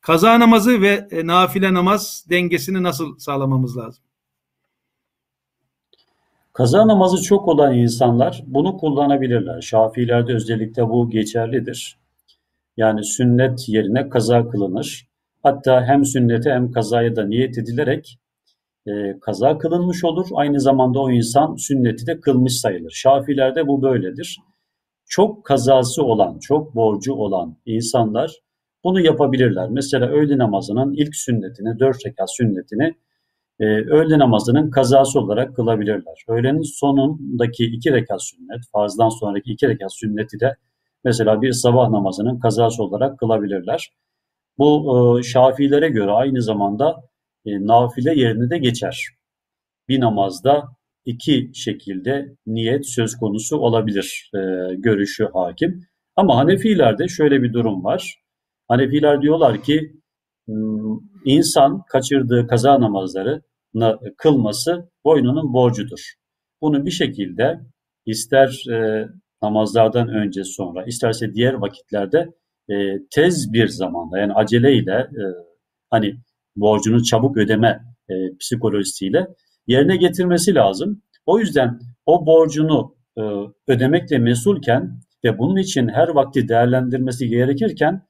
[0.00, 4.04] kaza namazı ve e, nafile namaz dengesini nasıl sağlamamız lazım?
[6.52, 9.60] Kaza namazı çok olan insanlar bunu kullanabilirler.
[9.60, 11.98] Şafilerde özellikle bu geçerlidir.
[12.76, 15.08] Yani sünnet yerine kaza kılınır.
[15.42, 18.18] Hatta hem sünnete hem kazaya da niyet edilerek
[18.86, 20.26] e, kaza kılınmış olur.
[20.34, 22.90] Aynı zamanda o insan sünneti de kılmış sayılır.
[22.90, 24.38] Şafilerde bu böyledir.
[25.06, 28.32] Çok kazası olan, çok borcu olan insanlar
[28.84, 29.68] bunu yapabilirler.
[29.70, 32.94] Mesela öğle namazının ilk sünnetini, dört rekat sünnetini
[33.60, 36.24] e, öğle namazının kazası olarak kılabilirler.
[36.28, 40.56] Öğlenin sonundaki iki rekat sünnet, farzdan sonraki iki rekat sünneti de
[41.04, 43.90] mesela bir sabah namazının kazası olarak kılabilirler.
[44.58, 46.96] Bu e, Şafilere göre aynı zamanda
[47.46, 49.08] e, nafile yerine de geçer.
[49.88, 50.68] Bir namazda
[51.04, 54.38] iki şekilde niyet söz konusu olabilir e,
[54.74, 55.86] görüşü hakim.
[56.16, 58.20] Ama Hanefilerde şöyle bir durum var.
[58.68, 59.92] Hanefiler diyorlar ki
[60.46, 63.42] hmm, insan kaçırdığı kaza namazları
[64.18, 66.12] kılması boynunun borcudur.
[66.60, 67.60] Bunu bir şekilde
[68.06, 69.08] ister e,
[69.42, 72.28] namazlardan önce sonra isterse diğer vakitlerde
[72.70, 72.74] e,
[73.14, 75.22] tez bir zamanda yani aceleyle e,
[75.90, 76.16] hani
[76.56, 79.26] borcunu çabuk ödeme e, psikolojisiyle
[79.66, 81.02] yerine getirmesi lazım.
[81.26, 83.22] O yüzden o borcunu e,
[83.68, 88.02] ödemekle mesulken ve bunun için her vakti değerlendirmesi gerekirken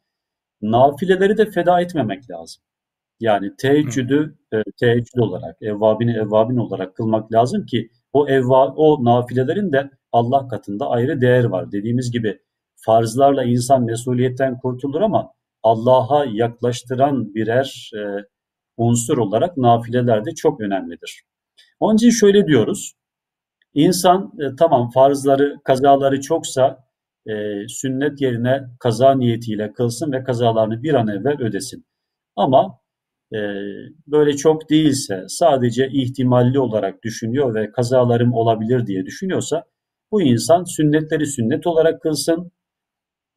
[0.62, 2.62] nafileleri de feda etmemek lazım.
[3.20, 9.72] Yani teheccüdü e, teheccüd olarak, evvabini evvabin olarak kılmak lazım ki o evva, o nafilelerin
[9.72, 11.72] de Allah katında ayrı değer var.
[11.72, 12.38] Dediğimiz gibi
[12.76, 18.00] farzlarla insan mesuliyetten kurtulur ama Allah'a yaklaştıran birer e,
[18.76, 21.22] unsur olarak nafileler de çok önemlidir.
[21.80, 22.94] Onun için şöyle diyoruz.
[23.74, 26.84] İnsan e, tamam farzları, kazaları çoksa
[27.26, 27.32] e,
[27.68, 31.84] sünnet yerine kaza niyetiyle kılsın ve kazalarını bir an evvel ödesin.
[32.36, 32.78] Ama
[33.32, 33.38] e,
[34.06, 39.64] böyle çok değilse sadece ihtimalli olarak düşünüyor ve kazalarım olabilir diye düşünüyorsa
[40.12, 42.52] bu insan sünnetleri sünnet olarak kılsın.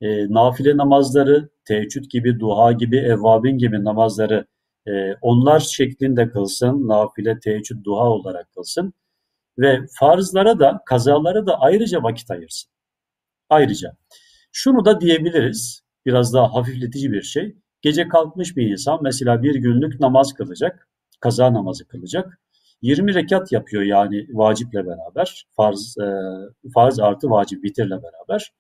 [0.02, 4.46] E, nafile namazları, teheccüd gibi, duha gibi, evvabin gibi namazları
[4.88, 8.94] e, onlar şeklinde kılsın, nafile, teheccüd, duha olarak kılsın
[9.60, 12.72] ve farzlara da, kazalara da ayrıca vakit ayırsın.
[13.50, 13.98] Ayrıca.
[14.52, 17.56] Şunu da diyebiliriz, biraz daha hafifletici bir şey.
[17.82, 22.40] Gece kalkmış bir insan mesela bir günlük namaz kılacak, kaza namazı kılacak.
[22.82, 26.08] 20 rekat yapıyor yani vaciple beraber, farz, e,
[26.74, 28.52] farz artı vacip bitirle beraber.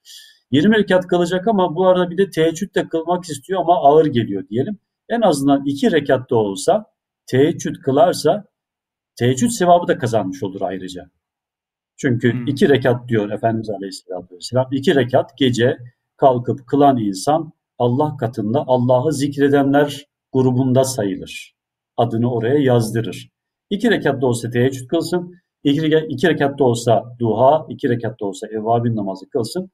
[0.51, 4.47] 20 rekat kılacak ama bu arada bir de teheccüd de kılmak istiyor ama ağır geliyor
[4.49, 4.79] diyelim.
[5.09, 6.85] En azından 2 rekatta olsa
[7.25, 8.45] teheccüd kılarsa
[9.15, 11.09] teheccüd sevabı da kazanmış olur ayrıca.
[11.97, 12.47] Çünkü hmm.
[12.47, 14.67] iki rekat diyor Efendimiz Aleyhisselatü Vesselam.
[14.71, 15.77] İki rekat gece
[16.17, 21.55] kalkıp kılan insan Allah katında Allah'ı zikredenler grubunda sayılır.
[21.97, 23.29] Adını oraya yazdırır.
[23.69, 29.29] İki rekatta olsa teheccüd kılsın, iki, iki rekatta olsa duha, iki rekatta olsa evvabin namazı
[29.29, 29.71] kılsın.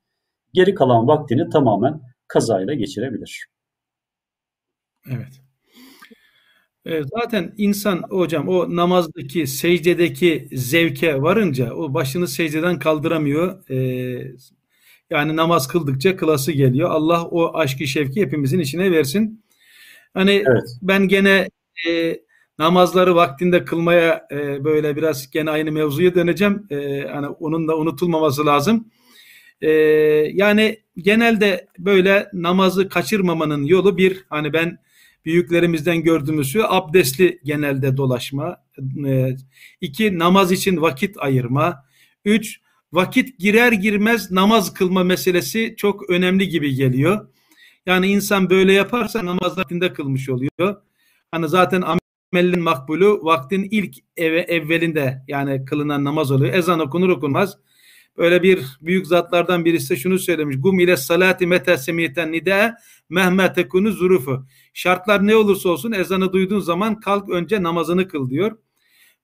[0.53, 3.47] Geri kalan vaktini tamamen kazayla geçirebilir.
[5.09, 5.41] Evet.
[6.85, 13.69] Evet, zaten insan hocam o namazdaki secdedeki zevke varınca o başını secdeden kaldıramıyor.
[13.69, 14.31] Ee,
[15.09, 16.89] yani namaz kıldıkça kılası geliyor.
[16.89, 19.43] Allah o aşkı şevki hepimizin içine versin.
[20.13, 20.63] Hani evet.
[20.81, 21.49] ben gene
[21.89, 22.19] e,
[22.59, 26.67] namazları vaktinde kılmaya e, böyle biraz gene aynı mevzuya döneceğim.
[26.69, 28.87] E, hani onun da unutulmaması lazım.
[29.61, 29.69] E,
[30.33, 34.77] yani genelde böyle namazı kaçırmamanın yolu bir hani ben
[35.25, 38.57] büyüklerimizden gördüğümüzü abdestli genelde dolaşma.
[39.07, 39.35] E,
[39.81, 41.85] iki namaz için vakit ayırma.
[42.25, 42.61] Üç
[42.93, 47.27] vakit girer girmez namaz kılma meselesi çok önemli gibi geliyor.
[47.85, 50.81] Yani insan böyle yaparsa namaz vaktinde kılmış oluyor.
[51.31, 51.83] Hani zaten
[52.33, 56.53] amelin makbulü vaktin ilk eve evvelinde yani kılınan namaz oluyor.
[56.53, 57.57] Ezan okunur okunmaz.
[58.17, 60.55] Böyle bir büyük zatlardan birisi de şunu söylemiş.
[60.59, 62.77] Gum ile salati meta semiyeten nida
[63.09, 64.45] mehme tekunu zurufu.
[64.73, 68.57] Şartlar ne olursa olsun ezanı duyduğun zaman kalk önce namazını kıl diyor.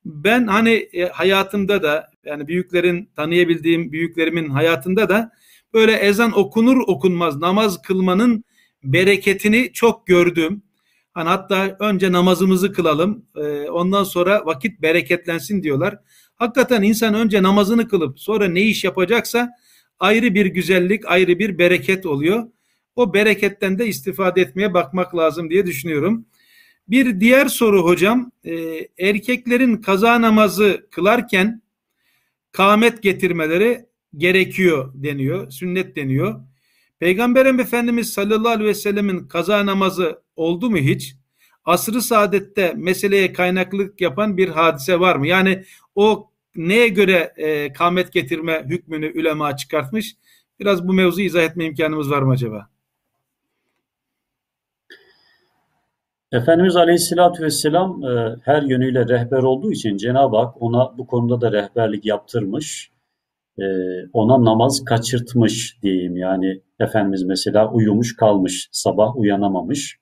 [0.06, 5.32] Ben hani e, hayatımda da yani büyüklerin tanıyabildiğim büyüklerimin hayatında da
[5.74, 8.44] böyle ezan okunur okunmaz namaz kılmanın
[8.84, 10.64] bereketini çok gördüm.
[11.14, 15.98] Hani hatta önce namazımızı kılalım e, ondan sonra vakit bereketlensin diyorlar.
[16.40, 19.50] Hakikaten insan önce namazını kılıp sonra ne iş yapacaksa
[20.00, 22.48] ayrı bir güzellik, ayrı bir bereket oluyor.
[22.96, 26.26] O bereketten de istifade etmeye bakmak lazım diye düşünüyorum.
[26.88, 28.54] Bir diğer soru hocam, e,
[29.00, 31.62] erkeklerin kaza namazı kılarken
[32.52, 33.86] kâmet getirmeleri
[34.18, 36.42] gerekiyor deniyor, sünnet deniyor.
[37.00, 41.16] Peygamber Efendimiz sallallahu aleyhi ve sellemin kaza namazı oldu mu hiç?
[41.70, 45.28] Asrı saadette meseleye kaynaklılık yapan bir hadise var mı?
[45.28, 45.64] Yani
[45.96, 50.16] o neye göre e, kâmet getirme hükmünü ülema çıkartmış?
[50.60, 52.70] Biraz bu mevzu izah etme imkanımız var mı acaba?
[56.32, 61.52] Efendimiz Aleyhisselatü Vesselam e, her yönüyle rehber olduğu için Cenab-ı Hak ona bu konuda da
[61.52, 62.92] rehberlik yaptırmış.
[63.60, 63.64] E,
[64.14, 66.18] ona namaz kaçırtmış diyeyim.
[66.18, 70.00] Yani Efendimiz mesela uyumuş kalmış, sabah uyanamamış.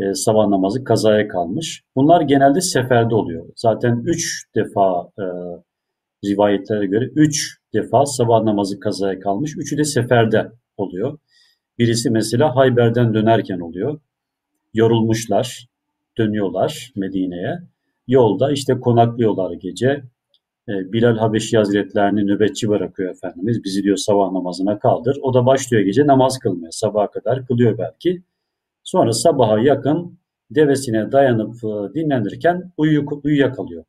[0.00, 1.82] E, sabah namazı kazaya kalmış.
[1.96, 3.46] Bunlar genelde seferde oluyor.
[3.56, 5.24] Zaten üç defa e,
[6.24, 9.56] rivayetlere göre üç defa sabah namazı kazaya kalmış.
[9.58, 11.18] Üçü de seferde oluyor.
[11.78, 14.00] Birisi mesela Hayber'den dönerken oluyor
[14.74, 15.66] yorulmuşlar,
[16.18, 17.58] dönüyorlar Medine'ye.
[18.08, 20.02] Yolda işte konaklıyorlar gece.
[20.68, 23.64] E, Bilal Habeşi Hazretlerini nöbetçi bırakıyor Efendimiz.
[23.64, 25.18] Bizi diyor sabah namazına kaldır.
[25.22, 26.72] O da başlıyor gece namaz kılmaya.
[26.72, 28.22] Sabaha kadar kılıyor belki.
[28.84, 30.18] Sonra sabaha yakın
[30.50, 33.84] devesine dayanıp e, dinlenirken uyu, uyuyakalıyor.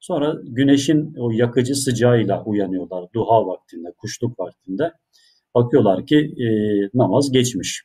[0.00, 4.92] Sonra güneşin o yakıcı sıcağıyla uyanıyorlar duha vaktinde, kuşluk vaktinde.
[5.54, 6.46] Bakıyorlar ki e,
[6.94, 7.82] namaz geçmiş.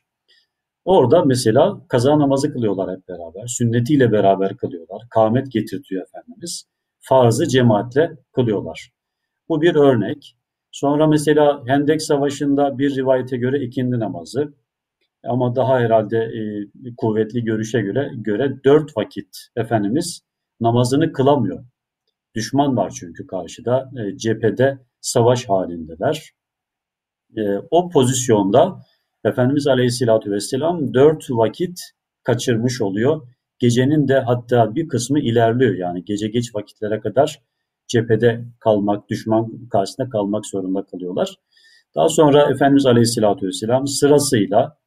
[0.84, 3.46] Orada mesela kaza namazı kılıyorlar hep beraber.
[3.46, 5.02] Sünnetiyle beraber kılıyorlar.
[5.10, 6.64] Kâmet getirtiyor Efendimiz.
[7.00, 8.90] Farzı cemaatle kılıyorlar.
[9.48, 10.36] Bu bir örnek.
[10.70, 14.54] Sonra mesela Hendek Savaşı'nda bir rivayete göre ikindi namazı
[15.24, 16.42] ama daha herhalde e,
[16.96, 20.22] kuvvetli görüşe göre göre dört vakit Efendimiz
[20.60, 21.64] namazını kılamıyor.
[22.34, 26.30] Düşman var çünkü karşıda e, cephede savaş halindeler.
[27.36, 28.80] E, o pozisyonda
[29.24, 31.80] Efendimiz Aleyhisselatü Vesselam dört vakit
[32.22, 33.28] kaçırmış oluyor.
[33.58, 35.74] Gecenin de hatta bir kısmı ilerliyor.
[35.74, 37.42] Yani gece geç vakitlere kadar
[37.88, 41.36] cephede kalmak, düşman karşısında kalmak zorunda kalıyorlar.
[41.94, 44.79] Daha sonra Efendimiz Aleyhisselatü Vesselam sırasıyla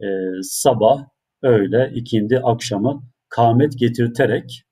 [0.00, 0.06] e,
[0.42, 1.04] sabah,
[1.42, 4.62] öğle, ikindi, akşamı kâmet getirterek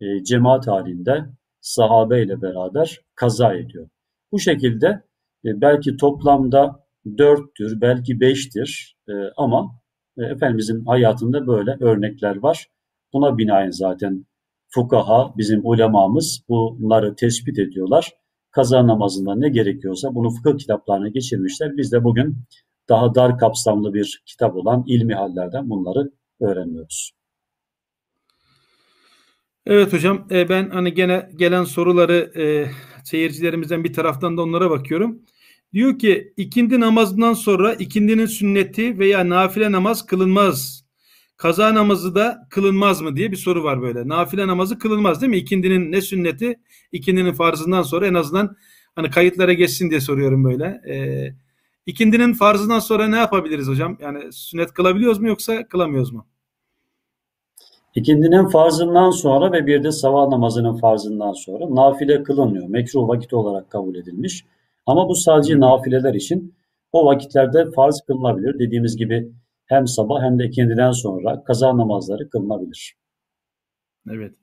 [0.00, 1.26] e, cemaat halinde
[1.60, 3.88] sahabe ile beraber kaza ediyor.
[4.32, 4.86] Bu şekilde
[5.44, 6.86] e, belki toplamda
[7.18, 9.80] dörttür, belki beştir e, ama
[10.18, 12.66] e, Efendimizin hayatında böyle örnekler var.
[13.12, 14.26] Buna binaen zaten
[14.68, 18.12] fukaha, bizim ulemamız bunları tespit ediyorlar.
[18.50, 21.76] Kaza namazında ne gerekiyorsa bunu fıkıh kitaplarına geçirmişler.
[21.76, 22.36] Biz de bugün
[22.90, 26.10] daha dar kapsamlı bir kitap olan ilmi hallerden bunları
[26.40, 27.12] öğreniyoruz.
[29.66, 32.70] Evet hocam e, ben hani gene gelen soruları e,
[33.04, 35.22] seyircilerimizden bir taraftan da onlara bakıyorum.
[35.72, 40.84] Diyor ki ikindi namazından sonra ikindinin sünneti veya nafile namaz kılınmaz.
[41.36, 44.08] Kaza namazı da kılınmaz mı diye bir soru var böyle.
[44.08, 45.36] Nafile namazı kılınmaz değil mi?
[45.36, 46.60] İkindinin ne sünneti?
[46.92, 48.56] İkindinin farzından sonra en azından
[48.94, 50.64] hani kayıtlara geçsin diye soruyorum böyle.
[50.88, 51.34] Ee,
[51.86, 53.96] ikindinin farzından sonra ne yapabiliriz hocam?
[54.00, 56.26] Yani sünnet kılabiliyoruz mu yoksa kılamıyoruz mu?
[57.94, 62.68] İkindinin farzından sonra ve bir de sabah namazının farzından sonra nafile kılınıyor.
[62.68, 64.44] Mekruh vakit olarak kabul edilmiş.
[64.86, 66.54] Ama bu sadece nafileler için.
[66.92, 68.58] O vakitlerde farz kılınabilir.
[68.58, 69.32] Dediğimiz gibi
[69.66, 72.94] hem sabah hem de ikindiden sonra kaza namazları kılınabilir.
[74.10, 74.34] Evet.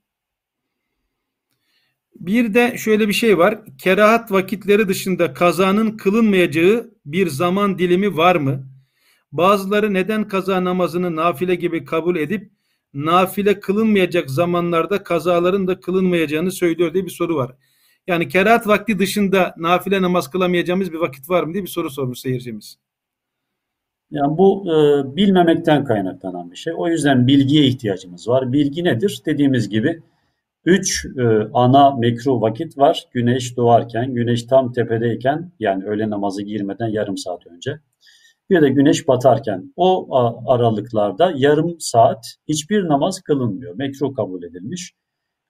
[2.20, 3.58] Bir de şöyle bir şey var.
[3.78, 8.68] Kerahat vakitleri dışında kazanın kılınmayacağı bir zaman dilimi var mı?
[9.32, 12.50] Bazıları neden kaza namazını nafile gibi kabul edip
[12.94, 17.54] nafile kılınmayacak zamanlarda kazaların da kılınmayacağını söylüyor diye bir soru var.
[18.06, 22.18] Yani kerahat vakti dışında nafile namaz kılamayacağımız bir vakit var mı diye bir soru sormuş
[22.18, 22.78] seyircimiz.
[24.10, 24.76] Yani bu e,
[25.16, 26.72] bilmemekten kaynaklanan bir şey.
[26.76, 28.52] O yüzden bilgiye ihtiyacımız var.
[28.52, 29.22] Bilgi nedir?
[29.26, 30.02] Dediğimiz gibi
[30.64, 31.22] üç e,
[31.54, 33.04] ana mekruh vakit var.
[33.12, 37.80] Güneş doğarken, güneş tam tepedeyken yani öğle namazı girmeden yarım saat önce.
[38.50, 43.74] Bir de güneş batarken o aralıklarda yarım saat hiçbir namaz kılınmıyor.
[43.76, 44.92] Mekruh kabul edilmiş.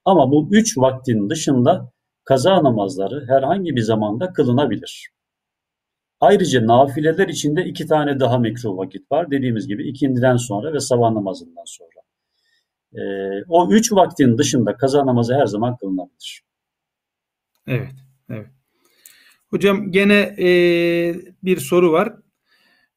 [0.04, 1.92] Ama bu üç vaktin dışında
[2.24, 5.08] kaza namazları herhangi bir zamanda kılınabilir.
[6.20, 9.30] Ayrıca nafileler içinde iki tane daha mekruh vakit var.
[9.30, 11.97] Dediğimiz gibi ikindiden sonra ve sabah namazından sonra.
[12.94, 13.00] Ee,
[13.48, 16.42] o üç vaktin dışında kaza namazı her zaman kılınabilir.
[17.66, 17.94] Evet,
[18.30, 18.46] evet.
[19.50, 20.48] Hocam gene e,
[21.44, 22.12] bir soru var.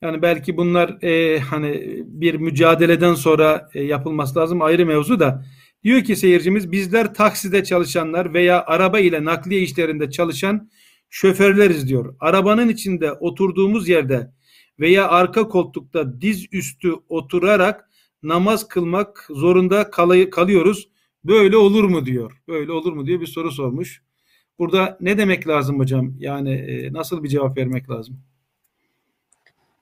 [0.02, 5.46] Yani belki bunlar e, hani bir mücadeleden sonra e, yapılması lazım ayrı mevzu da.
[5.84, 10.70] Diyor ki seyircimiz bizler takside çalışanlar veya araba ile nakliye işlerinde çalışan
[11.10, 12.16] şoförleriz diyor.
[12.20, 14.32] Arabanın içinde oturduğumuz yerde
[14.80, 17.90] veya arka koltukta diz üstü oturarak
[18.24, 19.90] namaz kılmak zorunda
[20.30, 20.90] kalıyoruz.
[21.24, 22.42] Böyle olur mu diyor.
[22.48, 24.02] Böyle olur mu diye bir soru sormuş.
[24.60, 26.14] Burada ne demek lazım hocam?
[26.20, 28.20] Yani e, nasıl bir cevap vermek lazım?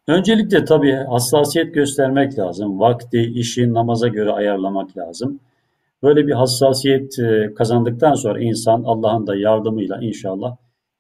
[0.08, 2.80] Öncelikle tabii hassasiyet göstermek lazım.
[2.80, 5.40] Vakti, işi namaza göre ayarlamak lazım.
[6.04, 10.56] Böyle bir hassasiyet e, kazandıktan sonra insan Allah'ın da yardımıyla inşallah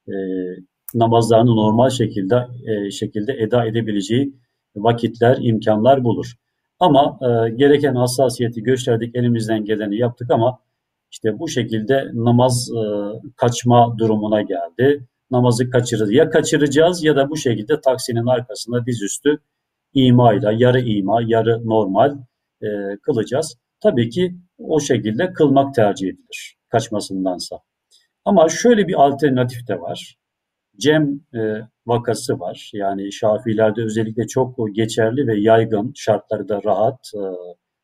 [0.08, 0.14] e,
[0.96, 4.34] namazlarını normal şekilde e, şekilde eda edebileceği
[4.76, 6.34] vakitler, imkanlar bulur.
[6.80, 10.59] Ama e, gereken hassasiyeti gösterdik, elimizden geleni yaptık ama
[11.11, 12.82] işte bu şekilde namaz e,
[13.36, 15.05] kaçma durumuna geldi.
[15.32, 16.09] Namazı kaçırır.
[16.09, 19.39] Ya kaçıracağız ya da bu şekilde taksinin arkasında dizüstü
[19.93, 22.17] imayla, yarı ima, yarı normal
[22.61, 22.67] e,
[23.01, 23.55] kılacağız.
[23.80, 27.59] Tabii ki o şekilde kılmak tercih edilir kaçmasındansa.
[28.25, 30.15] Ama şöyle bir alternatif de var.
[30.80, 31.39] Cem e,
[31.88, 32.71] vakası var.
[32.73, 37.23] Yani Şafilerde özellikle çok geçerli ve yaygın, şartları da rahat, e,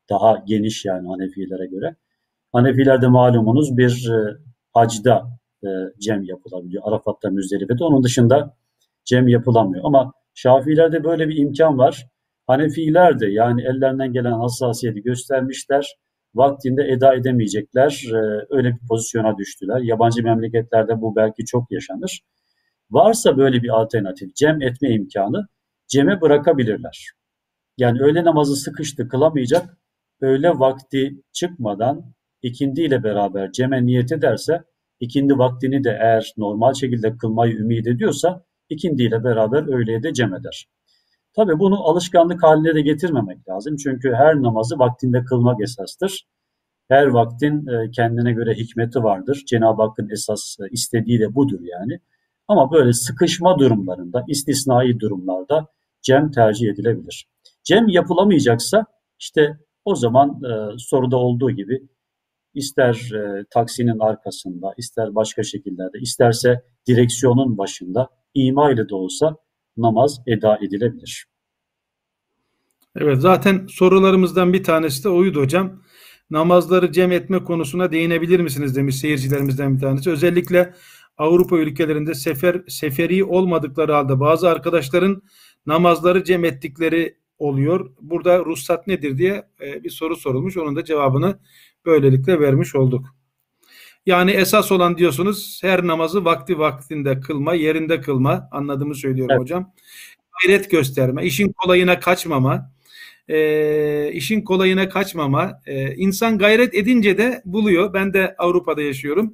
[0.10, 1.96] daha geniş yani Hanefilere göre.
[2.52, 4.38] Hanefilerde malumunuz bir e,
[4.74, 5.28] hacda
[5.64, 5.68] e,
[6.00, 6.84] cem yapılabiliyor.
[6.86, 7.84] Arafat'ta, Müzdelife'de.
[7.84, 8.58] Onun dışında
[9.06, 9.84] cem yapılamıyor.
[9.86, 12.08] Ama Şafilerde böyle bir imkan var.
[12.48, 15.96] Hanefiler de yani ellerinden gelen hassasiyeti göstermişler
[16.36, 18.04] vaktinde eda edemeyecekler.
[18.14, 19.80] Ee, öyle bir pozisyona düştüler.
[19.82, 22.22] Yabancı memleketlerde bu belki çok yaşanır.
[22.92, 25.48] Varsa böyle bir alternatif, cem etme imkanı,
[25.88, 27.12] ceme bırakabilirler.
[27.78, 29.78] Yani öğle namazı sıkıştı, kılamayacak.
[30.22, 34.64] Öğle vakti çıkmadan ikindi ile beraber ceme niyet ederse,
[35.00, 40.34] ikindi vaktini de eğer normal şekilde kılmayı ümit ediyorsa, ikindi ile beraber öğleye de cem
[40.34, 40.68] eder.
[41.36, 43.76] Tabii bunu alışkanlık haline de getirmemek lazım.
[43.76, 46.28] Çünkü her namazı vaktinde kılmak esastır.
[46.88, 49.44] Her vaktin e, kendine göre hikmeti vardır.
[49.48, 52.00] Cenab-ı Hakk'ın esas e, istediği de budur yani.
[52.48, 55.68] Ama böyle sıkışma durumlarında, istisnai durumlarda
[56.02, 57.28] cem tercih edilebilir.
[57.64, 58.86] Cem yapılamayacaksa
[59.20, 61.88] işte o zaman e, soruda olduğu gibi
[62.54, 69.36] ister e, taksinin arkasında, ister başka şekillerde, isterse direksiyonun başında ima ile de olsa
[69.78, 71.26] namaz eda edilebilir.
[72.96, 75.82] Evet zaten sorularımızdan bir tanesi de oydu hocam.
[76.30, 80.10] Namazları cem etme konusuna değinebilir misiniz demiş seyircilerimizden bir tanesi.
[80.10, 80.74] Özellikle
[81.18, 85.22] Avrupa ülkelerinde sefer seferi olmadıkları halde bazı arkadaşların
[85.66, 87.92] namazları cem ettikleri oluyor?
[88.02, 90.58] Burada ruhsat nedir diye e, bir soru sorulmuş.
[90.58, 91.40] Onun da cevabını
[91.86, 93.16] böylelikle vermiş olduk.
[94.06, 98.50] Yani esas olan diyorsunuz her namazı vakti vaktinde kılma, yerinde kılma.
[98.52, 99.42] Anladığımı söylüyorum evet.
[99.42, 99.74] hocam.
[100.44, 102.72] Gayret gösterme, işin kolayına kaçmama,
[103.28, 105.62] e, işin kolayına kaçmama.
[105.66, 107.94] E, insan gayret edince de buluyor.
[107.94, 109.34] Ben de Avrupa'da yaşıyorum.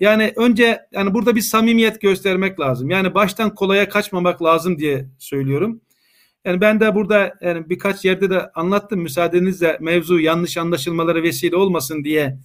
[0.00, 2.90] Yani önce yani burada bir samimiyet göstermek lazım.
[2.90, 5.80] Yani baştan kolaya kaçmamak lazım diye söylüyorum.
[6.44, 9.00] Yani ben de burada yani birkaç yerde de anlattım.
[9.00, 12.38] Müsaadenizle mevzu yanlış anlaşılmalara vesile olmasın diye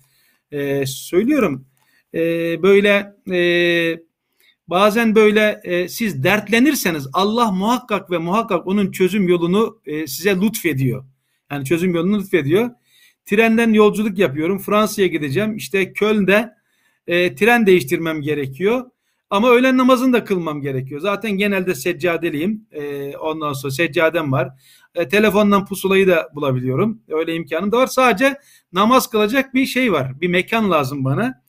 [0.51, 1.65] e, söylüyorum.
[2.13, 2.19] E,
[2.63, 3.99] böyle e,
[4.67, 11.05] bazen böyle e, siz dertlenirseniz Allah muhakkak ve muhakkak onun çözüm yolunu e, size lütfediyor.
[11.51, 12.69] Yani çözüm yolunu lütfediyor.
[13.25, 14.59] Trenden yolculuk yapıyorum.
[14.59, 15.55] Fransa'ya gideceğim.
[15.55, 16.60] İşte Köln'de
[17.07, 18.91] e, tren değiştirmem gerekiyor.
[19.29, 21.01] Ama öğlen namazını da kılmam gerekiyor.
[21.01, 22.67] Zaten genelde seccadeliyim.
[22.71, 24.49] E, ondan sonra seccadem var.
[24.95, 27.01] E, telefondan pusulayı da bulabiliyorum.
[27.09, 27.87] Öyle imkanım da var.
[27.87, 28.37] Sadece
[28.73, 30.21] namaz kılacak bir şey var.
[30.21, 31.41] Bir mekan lazım bana.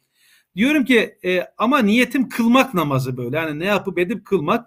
[0.57, 3.37] Diyorum ki e, ama niyetim kılmak namazı böyle.
[3.37, 4.67] Yani ne yapıp edip kılmak.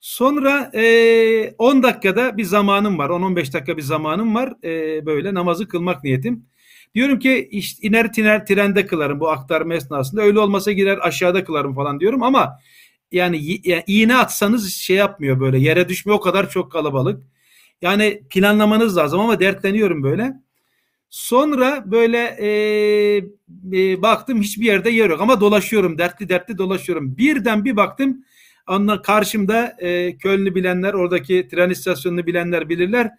[0.00, 3.10] Sonra e, 10 dakikada bir zamanım var.
[3.10, 4.54] 10-15 dakika bir zamanım var.
[4.64, 6.46] E, böyle namazı kılmak niyetim.
[6.94, 10.22] Diyorum ki işte iner tiner trende kılarım bu aktarma esnasında.
[10.22, 12.58] Öyle olmasa girer aşağıda kılarım falan diyorum ama
[13.12, 17.22] yani, yani iğne atsanız şey yapmıyor böyle yere düşmüyor o kadar çok kalabalık.
[17.82, 20.32] Yani planlamanız lazım ama dertleniyorum böyle.
[21.10, 22.48] Sonra böyle e,
[23.72, 27.16] e, baktım hiçbir yerde yer yok ama dolaşıyorum dertli dertli dolaşıyorum.
[27.16, 28.24] Birden bir baktım
[28.68, 33.10] onunla karşımda e, Köln'ü bilenler oradaki tren istasyonunu bilenler bilirler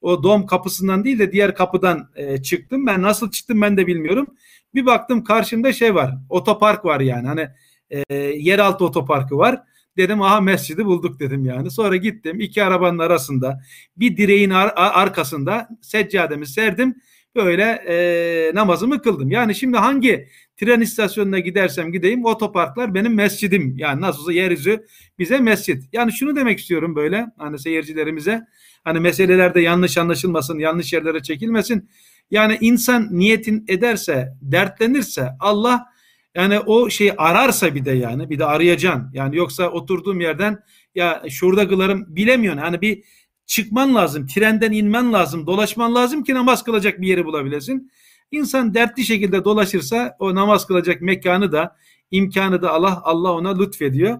[0.00, 2.86] o dom kapısından değil de diğer kapıdan e, çıktım.
[2.86, 4.26] Ben nasıl çıktım ben de bilmiyorum.
[4.74, 6.14] Bir baktım karşımda şey var.
[6.28, 7.26] Otopark var yani.
[7.26, 7.48] Hani
[7.90, 9.62] e, yeraltı otoparkı var.
[9.96, 11.70] Dedim aha mescidi bulduk dedim yani.
[11.70, 13.60] Sonra gittim iki arabanın arasında
[13.96, 16.94] bir direğin ar- arkasında seccademi serdim.
[17.36, 19.30] Böyle e, namazımı kıldım.
[19.30, 23.74] Yani şimdi hangi tren istasyonuna gidersem gideyim otoparklar benim mescidim.
[23.78, 24.86] Yani nasılsa yeryüzü
[25.18, 25.84] bize mescit.
[25.92, 28.42] Yani şunu demek istiyorum böyle hani seyircilerimize.
[28.84, 31.88] Hani meselelerde yanlış anlaşılmasın, yanlış yerlere çekilmesin.
[32.30, 35.86] Yani insan niyetin ederse, dertlenirse Allah
[36.34, 39.10] yani o şeyi ararsa bir de yani bir de arayacaksın.
[39.12, 40.58] Yani yoksa oturduğum yerden
[40.94, 42.62] ya şurada kılarım bilemiyorsun.
[42.62, 43.02] Hani bir
[43.46, 47.92] çıkman lazım, trenden inmen lazım, dolaşman lazım ki namaz kılacak bir yeri bulabilesin.
[48.30, 51.76] İnsan dertli şekilde dolaşırsa o namaz kılacak mekanı da
[52.10, 54.18] imkanı da Allah Allah ona lütfediyor.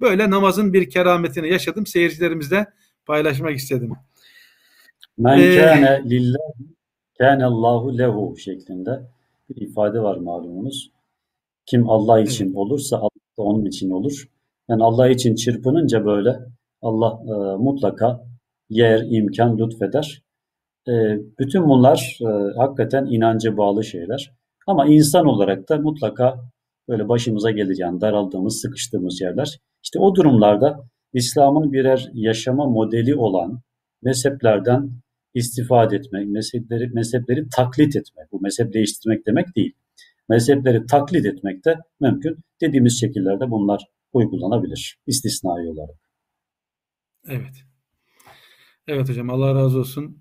[0.00, 1.86] Böyle namazın bir kerametini yaşadım.
[1.86, 2.66] Seyircilerimizle
[3.06, 3.92] paylaşmak istedim.
[5.18, 6.52] Men ee, kâne lillahi
[7.18, 9.02] kâne Allahu lehu şeklinde
[9.48, 10.90] bir ifade var malumunuz.
[11.66, 14.28] Kim Allah için olursa Allah da onun için olur.
[14.68, 16.38] Yani Allah için çırpınınca böyle
[16.82, 18.24] Allah e, mutlaka
[18.70, 20.22] yer, imkan lütfeder.
[20.88, 20.92] E,
[21.38, 24.32] bütün bunlar e, hakikaten inanca bağlı şeyler.
[24.66, 26.40] Ama insan olarak da mutlaka
[26.88, 29.58] böyle başımıza geleceğin, daraldığımız, sıkıştığımız yerler.
[29.82, 33.62] İşte o durumlarda İslam'ın birer yaşama modeli olan
[34.02, 34.90] mezheplerden
[35.34, 38.32] istifade etmek, mezhepleri, mezhepleri taklit etmek.
[38.32, 39.72] Bu mezhep değiştirmek demek değil.
[40.28, 42.36] Mezhepleri taklit etmek de mümkün.
[42.60, 45.96] Dediğimiz şekillerde bunlar uygulanabilir istisnai olarak.
[47.28, 47.64] Evet.
[48.88, 50.18] Evet hocam Allah razı olsun.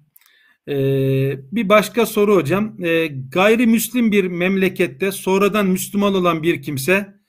[0.68, 2.84] Ee, bir başka soru hocam.
[2.84, 7.21] Ee, gayrimüslim bir memlekette sonradan Müslüman olan bir kimse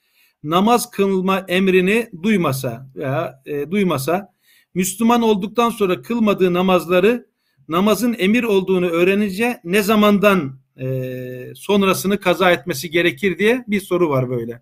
[0.43, 4.33] namaz kılma emrini duymasa veya e, duymasa
[4.73, 7.27] Müslüman olduktan sonra kılmadığı namazları
[7.67, 14.29] namazın emir olduğunu öğrenince ne zamandan e, sonrasını kaza etmesi gerekir diye bir soru var
[14.29, 14.61] böyle.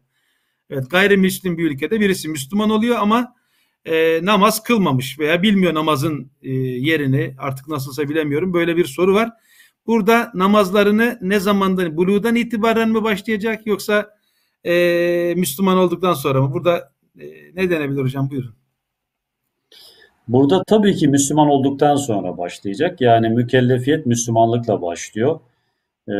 [0.69, 3.35] Evet gayrimüslim bir ülkede birisi Müslüman oluyor ama
[3.85, 9.29] e, namaz kılmamış veya bilmiyor namazın e, yerini artık nasılsa bilemiyorum böyle bir soru var.
[9.87, 14.20] Burada namazlarını ne zamandan buluğdan itibaren mi başlayacak yoksa
[14.63, 16.53] e, Müslüman olduktan sonra mı?
[16.53, 18.29] Burada e, ne denebilir hocam?
[18.29, 18.55] Buyurun.
[20.27, 23.01] Burada tabii ki Müslüman olduktan sonra başlayacak.
[23.01, 25.39] Yani mükellefiyet Müslümanlıkla başlıyor.
[26.07, 26.11] Ee,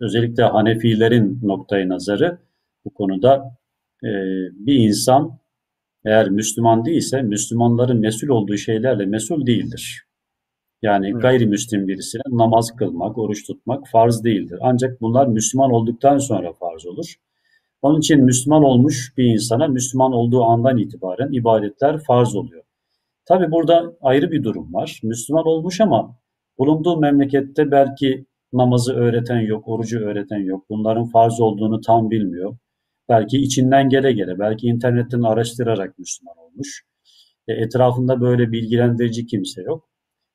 [0.00, 2.38] özellikle Hanefilerin noktayı nazarı
[2.84, 3.56] bu konuda
[4.04, 4.08] e,
[4.52, 5.38] bir insan
[6.04, 10.06] eğer Müslüman değilse Müslümanların mesul olduğu şeylerle mesul değildir.
[10.82, 11.22] Yani evet.
[11.22, 14.58] gayrimüslim birisine namaz kılmak, oruç tutmak farz değildir.
[14.62, 17.14] Ancak bunlar Müslüman olduktan sonra farz olur.
[17.82, 22.62] Onun için Müslüman olmuş bir insana Müslüman olduğu andan itibaren ibadetler farz oluyor.
[23.24, 25.00] Tabi burada ayrı bir durum var.
[25.02, 26.16] Müslüman olmuş ama
[26.58, 30.64] bulunduğu memlekette belki namazı öğreten yok, orucu öğreten yok.
[30.70, 32.56] Bunların farz olduğunu tam bilmiyor.
[33.08, 36.84] Belki içinden gele gele, belki internetten araştırarak Müslüman olmuş.
[37.48, 39.88] E, etrafında böyle bilgilendirici kimse yok.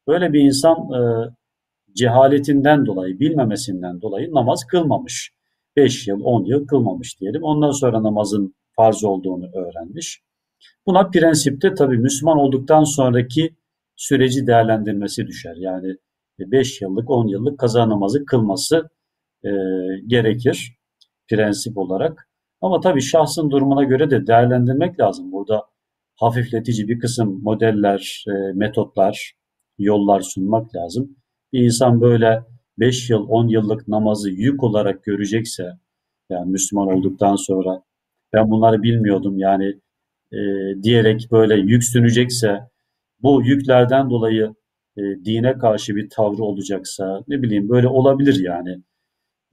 [0.07, 1.01] Böyle bir insan e,
[1.93, 5.34] cehaletinden dolayı, bilmemesinden dolayı namaz kılmamış.
[5.76, 7.43] 5 yıl, 10 yıl kılmamış diyelim.
[7.43, 10.21] Ondan sonra namazın farz olduğunu öğrenmiş.
[10.86, 13.55] Buna prensipte tabii Müslüman olduktan sonraki
[13.95, 15.55] süreci değerlendirmesi düşer.
[15.57, 15.95] Yani
[16.39, 18.89] 5 yıllık, 10 yıllık kaza namazı kılması
[19.43, 19.49] e,
[20.07, 20.78] gerekir
[21.28, 22.30] prensip olarak.
[22.61, 25.32] Ama tabii şahsın durumuna göre de değerlendirmek lazım.
[25.32, 25.63] Burada
[26.15, 29.34] hafifletici bir kısım modeller, e, metotlar,
[29.78, 31.15] yollar sunmak lazım.
[31.53, 32.43] Bir insan böyle
[32.80, 35.71] 5 yıl, 10 yıllık namazı yük olarak görecekse,
[36.30, 37.84] yani Müslüman olduktan sonra
[38.34, 39.73] ben bunları bilmiyordum yani
[40.34, 40.39] e,
[40.84, 42.59] diyerek böyle yüksünecekse,
[43.21, 44.55] bu yüklerden dolayı
[44.97, 48.82] e, dine karşı bir tavrı olacaksa, ne bileyim böyle olabilir yani.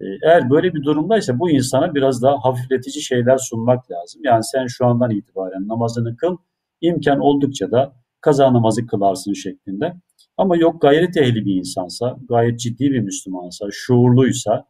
[0.00, 4.20] E, eğer böyle bir durumdaysa bu insana biraz daha hafifletici şeyler sunmak lazım.
[4.24, 6.36] Yani sen şu andan itibaren namazını kıl,
[6.80, 9.94] imkan oldukça da kaza namazı kılarsın şeklinde.
[10.36, 14.66] Ama yok gayret ehli bir insansa, gayet ciddi bir Müslümansa, şuurluysa,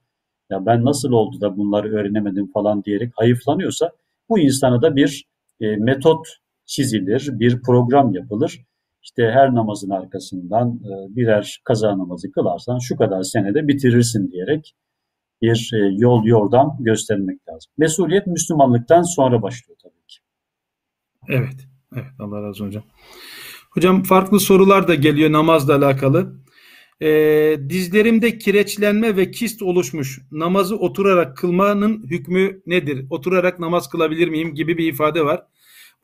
[0.51, 3.93] ya ben nasıl oldu da bunları öğrenemedim falan diyerek hayıflanıyorsa
[4.29, 5.25] bu insana da bir
[5.61, 6.27] e, metot
[6.67, 8.67] çizilir, bir program yapılır.
[9.03, 14.75] İşte her namazın arkasından e, birer kaza namazı kılarsan şu kadar senede bitirirsin diyerek
[15.43, 17.73] bir e, yol yordam göstermek lazım.
[17.79, 20.19] Mesuliyet Müslümanlıktan sonra başlıyor tabii ki.
[21.29, 21.69] Evet.
[21.97, 22.83] Evet Allah razı olsun hocam.
[23.75, 26.37] Hocam farklı sorular da geliyor namazla alakalı.
[27.03, 30.21] Ee, dizlerimde kireçlenme ve kist oluşmuş.
[30.31, 33.07] Namazı oturarak kılmanın hükmü nedir?
[33.11, 35.43] Oturarak namaz kılabilir miyim gibi bir ifade var.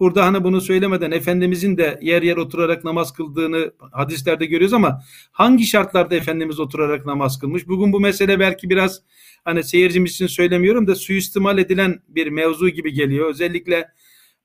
[0.01, 5.03] Burada hani bunu söylemeden Efendimizin de yer yer oturarak namaz kıldığını hadislerde görüyoruz ama
[5.33, 7.69] hangi şartlarda Efendimiz oturarak namaz kılmış?
[7.69, 9.03] Bugün bu mesele belki biraz
[9.45, 13.31] hani seyircimiz için söylemiyorum da suistimal edilen bir mevzu gibi geliyor.
[13.31, 13.89] Özellikle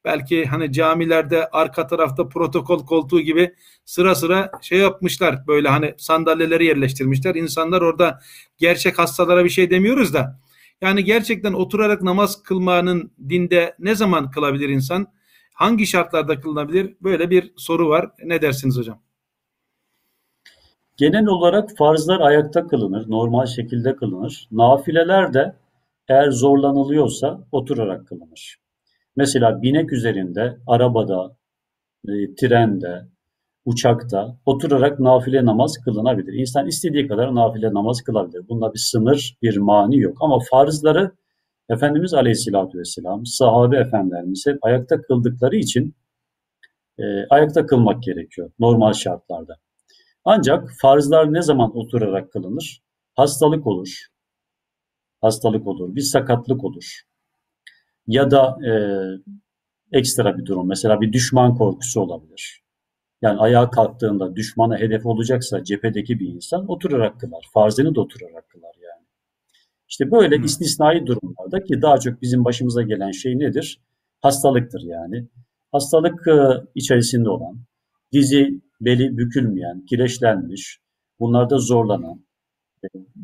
[0.06, 3.54] belki hani camilerde arka tarafta protokol koltuğu gibi
[3.86, 5.47] sıra sıra şey yapmışlar.
[5.47, 7.36] Böyle hani sandalyeleri yerleştirmişler.
[7.36, 8.20] İnsanlar orada
[8.58, 10.39] gerçek hastalara bir şey demiyoruz da
[10.82, 15.08] yani gerçekten oturarak namaz kılmanın dinde ne zaman kılabilir insan?
[15.54, 16.95] Hangi şartlarda kılınabilir?
[17.01, 18.10] Böyle bir soru var.
[18.24, 19.01] Ne dersiniz hocam?
[20.97, 24.47] Genel olarak farzlar ayakta kılınır, normal şekilde kılınır.
[24.51, 25.56] Nafileler de
[26.08, 28.62] eğer zorlanılıyorsa oturarak kılınır.
[29.16, 31.38] Mesela binek üzerinde, arabada,
[32.07, 33.07] e, trende,
[33.66, 36.34] uçakta oturarak nafile namaz kılınabilir.
[36.34, 38.47] İnsan istediği kadar nafile namaz kılabilir.
[38.49, 40.18] Bunda bir sınır, bir mani yok.
[40.22, 41.11] Ama farzları
[41.70, 45.95] Efendimiz Aleyhisselatü Vesselam, sahabe efendilerimiz hep ayakta kıldıkları için
[46.99, 49.57] e, ayakta kılmak gerekiyor normal şartlarda.
[50.26, 52.84] Ancak farzlar ne zaman oturarak kılınır?
[53.16, 54.07] Hastalık olur,
[55.22, 57.01] hastalık olur, bir sakatlık olur
[58.08, 58.72] ya da e,
[59.91, 60.68] ekstra bir durum.
[60.68, 62.64] Mesela bir düşman korkusu olabilir.
[63.22, 67.45] Yani ayağa kalktığında düşmana hedef olacaksa cephedeki bir insan oturarak kılar.
[67.54, 69.06] Farzını da oturarak kılar yani.
[69.89, 70.43] İşte böyle hmm.
[70.43, 73.80] istisnai durumlarda ki daha çok bizim başımıza gelen şey nedir?
[74.22, 75.28] Hastalıktır yani.
[75.72, 76.38] Hastalık e,
[76.76, 77.60] içerisinde olan,
[78.12, 80.80] dizi, beli bükülmeyen, kireçlenmiş,
[81.20, 82.26] bunlarda zorlanan,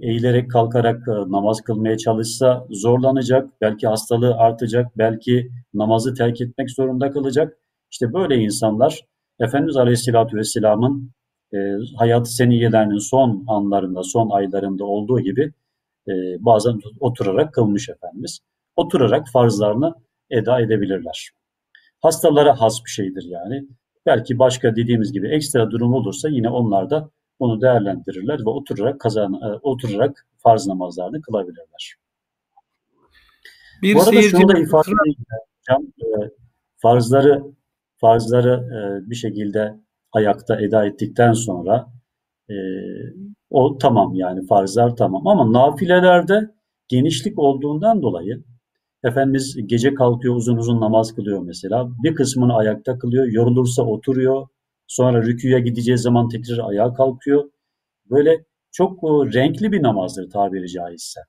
[0.02, 7.12] eğilerek kalkarak e, namaz kılmaya çalışsa zorlanacak, belki hastalığı artacak, belki namazı terk etmek zorunda
[7.12, 7.58] kalacak.
[7.92, 9.02] İşte böyle insanlar
[9.40, 11.12] Efendimiz Aleyhisselatü Vesselam'ın
[11.54, 11.58] e,
[11.98, 15.54] hayatı seniyelerinin son anlarında, son aylarında olduğu gibi
[16.08, 16.12] e,
[16.46, 18.40] bazen oturarak kılmış Efendimiz.
[18.76, 19.94] Oturarak farzlarını
[20.30, 21.30] eda edebilirler.
[22.02, 23.68] Hastalara has bir şeydir yani.
[24.06, 29.34] Belki başka dediğimiz gibi ekstra durum olursa yine onlar da bunu değerlendirirler ve oturarak kazan
[29.34, 31.96] e, oturarak farz namazlarını kılabilirler.
[33.82, 35.84] Bir Bu arada şunu da ifade hocam.
[36.02, 36.08] E,
[36.78, 37.44] farzları
[37.98, 39.76] farzları e, bir şekilde
[40.12, 41.88] ayakta eda ettikten sonra
[43.50, 46.52] o tamam yani farzlar tamam ama nafilelerde
[46.88, 48.44] genişlik olduğundan dolayı
[49.04, 51.90] Efendimiz gece kalkıyor uzun uzun namaz kılıyor mesela.
[52.04, 54.48] Bir kısmını ayakta kılıyor, yorulursa oturuyor,
[54.90, 57.52] Sonra rüküye gideceği zaman tekrar ayağa kalkıyor.
[58.10, 61.22] Böyle çok e, renkli bir namazdır tabiri caizse.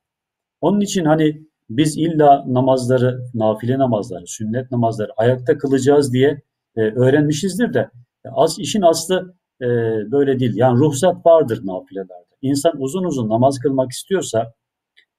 [0.61, 6.41] Onun için hani biz illa namazları, nafile namazları, sünnet namazları ayakta kılacağız diye
[6.75, 7.89] e, öğrenmişizdir de
[8.25, 9.67] az işin aslı e,
[10.11, 10.53] böyle değil.
[10.55, 12.35] Yani ruhsat vardır nafilelerde.
[12.41, 14.53] İnsan uzun uzun namaz kılmak istiyorsa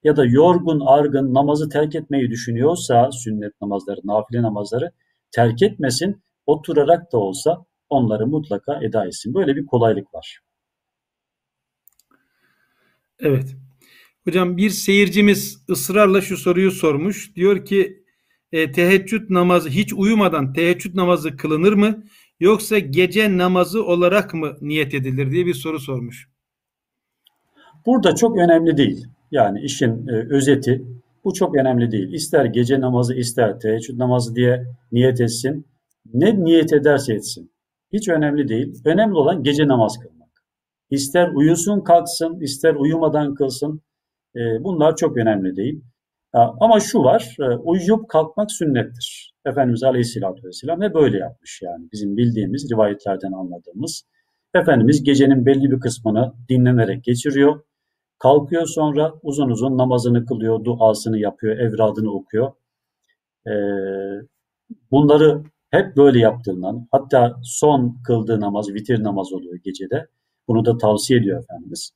[0.05, 4.91] ya da yorgun, argın namazı terk etmeyi düşünüyorsa sünnet namazları, nafile namazları
[5.31, 6.23] terk etmesin.
[6.47, 9.35] Oturarak da olsa onları mutlaka eda etsin.
[9.35, 10.41] Böyle bir kolaylık var.
[13.19, 13.57] Evet.
[14.25, 17.37] Hocam bir seyircimiz ısrarla şu soruyu sormuş.
[17.37, 18.05] Diyor ki
[18.53, 22.05] e, teheccüd namazı hiç uyumadan teheccüd namazı kılınır mı?
[22.43, 26.29] yoksa gece namazı olarak mı niyet edilir diye bir soru sormuş.
[27.87, 29.07] Burada çok önemli değil.
[29.31, 30.85] Yani işin e, özeti
[31.25, 32.13] bu çok önemli değil.
[32.13, 35.67] İster gece namazı ister teheccüd namazı diye niyet etsin.
[36.15, 37.52] Ne niyet ederse etsin.
[37.93, 38.83] Hiç önemli değil.
[38.85, 40.29] Önemli olan gece namaz kılmak.
[40.91, 43.83] İster uyusun kalksın, ister uyumadan kılsın.
[44.37, 45.83] E, bunlar çok önemli değil.
[46.33, 49.35] Ama şu var, e, uyuyup kalkmak sünnettir.
[49.47, 54.03] Efendimiz Aleyhisselatü Vesselam ve böyle yapmış yani bizim bildiğimiz rivayetlerden anladığımız.
[54.55, 57.63] Efendimiz gecenin belli bir kısmını dinlenerek geçiriyor.
[58.19, 62.53] Kalkıyor sonra uzun uzun namazını kılıyor, duasını yapıyor, evradını okuyor.
[63.47, 63.53] Ee,
[64.91, 65.43] bunları
[65.73, 70.07] hep böyle yaptığından, hatta son kıldığı namaz, vitir namaz oluyor gecede.
[70.49, 71.91] Bunu da tavsiye ediyor Efendimiz.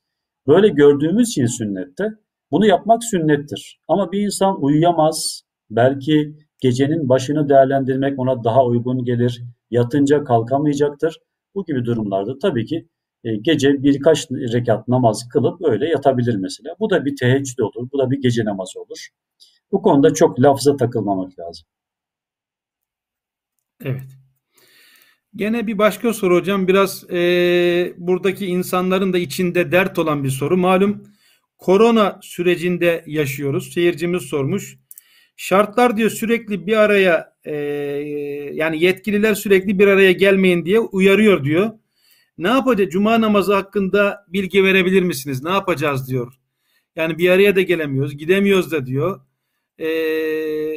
[0.47, 2.09] Böyle gördüğümüz için sünnette
[2.51, 3.79] bunu yapmak sünnettir.
[3.87, 11.19] Ama bir insan uyuyamaz, belki gecenin başını değerlendirmek ona daha uygun gelir, yatınca kalkamayacaktır.
[11.55, 12.87] Bu gibi durumlarda tabii ki
[13.23, 16.75] e, gece birkaç rekat namaz kılıp öyle yatabilir mesela.
[16.79, 19.07] Bu da bir teheccüd olur, bu da bir gece namazı olur.
[19.71, 21.67] Bu konuda çok lafza takılmamak lazım.
[23.83, 24.17] Evet.
[25.35, 26.67] Gene bir başka soru hocam.
[26.67, 30.57] Biraz e, buradaki insanların da içinde dert olan bir soru.
[30.57, 31.03] Malum
[31.57, 33.73] korona sürecinde yaşıyoruz.
[33.73, 34.77] Seyircimiz sormuş.
[35.35, 37.55] Şartlar diyor sürekli bir araya e,
[38.53, 41.71] yani yetkililer sürekli bir araya gelmeyin diye uyarıyor diyor.
[42.37, 42.89] Ne yapacağız?
[42.89, 45.43] Cuma namazı hakkında bilgi verebilir misiniz?
[45.43, 46.33] Ne yapacağız diyor.
[46.95, 49.21] Yani bir araya da gelemiyoruz, gidemiyoruz da diyor.
[49.77, 49.87] Ee,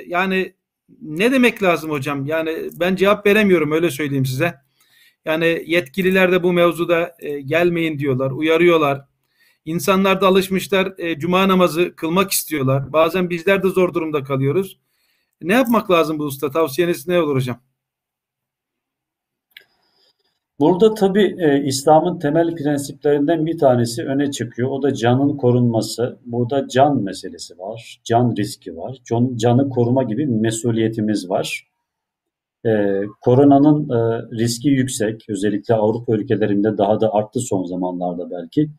[0.07, 0.55] yani
[1.03, 2.27] ne demek lazım hocam?
[2.27, 4.55] Yani ben cevap veremiyorum öyle söyleyeyim size.
[5.25, 9.05] Yani yetkililer de bu mevzuda e, gelmeyin diyorlar, uyarıyorlar.
[9.65, 12.93] İnsanlar da alışmışlar e, cuma namazı kılmak istiyorlar.
[12.93, 14.79] Bazen bizler de zor durumda kalıyoruz.
[15.43, 16.51] Ne yapmak lazım bu usta?
[16.51, 17.63] Tavsiyeniz ne olur hocam?
[20.61, 24.71] Burada tabii e, İslam'ın temel prensiplerinden bir tanesi öne çıkıyor.
[24.71, 26.19] O da canın korunması.
[26.27, 28.01] Burada can meselesi var.
[28.05, 28.99] Can riski var.
[29.05, 31.69] Can, canı koruma gibi mesuliyetimiz var.
[32.67, 35.25] E, koronanın e, riski yüksek.
[35.29, 38.71] Özellikle Avrupa ülkelerinde daha da arttı son zamanlarda belki.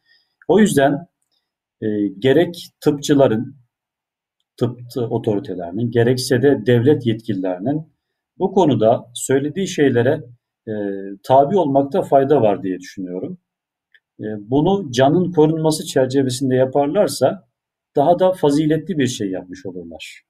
[0.47, 1.07] O yüzden
[1.81, 1.87] e,
[2.19, 3.55] gerek tıpçıların,
[4.57, 7.93] tıp otoritelerinin, gerekse de devlet yetkililerinin
[8.39, 10.23] bu konuda söylediği şeylere
[10.67, 10.73] e,
[11.23, 13.37] tabi olmakta fayda var diye düşünüyorum.
[14.19, 17.47] E, bunu canın korunması çerçevesinde yaparlarsa
[17.95, 20.21] daha da faziletli bir şey yapmış olurlar.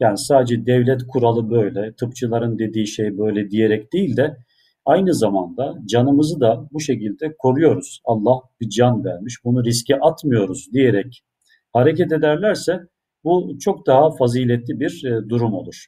[0.00, 4.36] Yani sadece devlet kuralı böyle, tıpçıların dediği şey böyle diyerek değil de
[4.84, 8.00] aynı zamanda canımızı da bu şekilde koruyoruz.
[8.04, 11.24] Allah bir can vermiş, bunu riske atmıyoruz diyerek
[11.72, 12.80] hareket ederlerse
[13.24, 15.86] bu çok daha faziletli bir e, durum olur.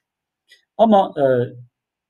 [0.79, 1.25] Ama e,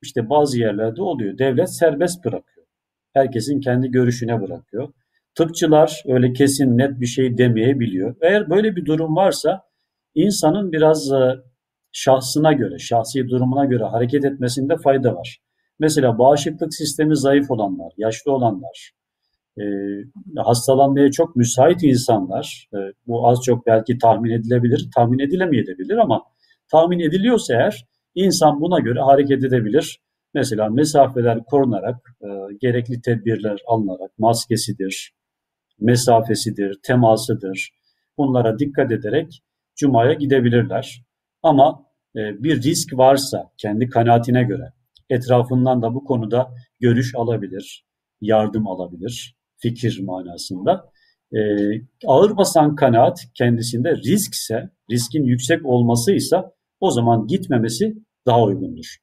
[0.06, 1.38] işte bazı yerlerde oluyor.
[1.38, 2.66] Devlet serbest bırakıyor.
[3.12, 4.92] Herkesin kendi görüşüne bırakıyor.
[5.34, 8.16] Tıpçılar öyle kesin net bir şey demeyebiliyor.
[8.22, 9.62] Eğer böyle bir durum varsa
[10.14, 11.34] insanın biraz e,
[11.92, 15.38] şahsına göre, şahsi durumuna göre hareket etmesinde fayda var.
[15.78, 18.92] Mesela bağışıklık sistemi zayıf olanlar, yaşlı olanlar,
[19.58, 19.62] e,
[20.36, 26.22] hastalanmaya çok müsait insanlar, e, bu az çok belki tahmin edilebilir, tahmin edilemeyebilir ama
[26.70, 27.86] tahmin ediliyorsa eğer
[28.16, 30.00] İnsan buna göre hareket edebilir.
[30.34, 32.26] Mesela mesafeler korunarak, e,
[32.60, 35.12] gerekli tedbirler alınarak, maskesidir,
[35.80, 37.70] mesafesidir, temasıdır.
[38.18, 39.42] Bunlara dikkat ederek
[39.76, 41.02] Cuma'ya gidebilirler.
[41.42, 41.86] Ama
[42.16, 44.72] e, bir risk varsa kendi kanaatine göre
[45.10, 46.50] etrafından da bu konuda
[46.80, 47.86] görüş alabilir,
[48.20, 50.90] yardım alabilir, fikir manasında.
[51.32, 51.38] E,
[52.06, 58.96] ağır basan kanaat kendisinde riskse, riskin yüksek olmasıysa o zaman gitmemesi daha uygundur.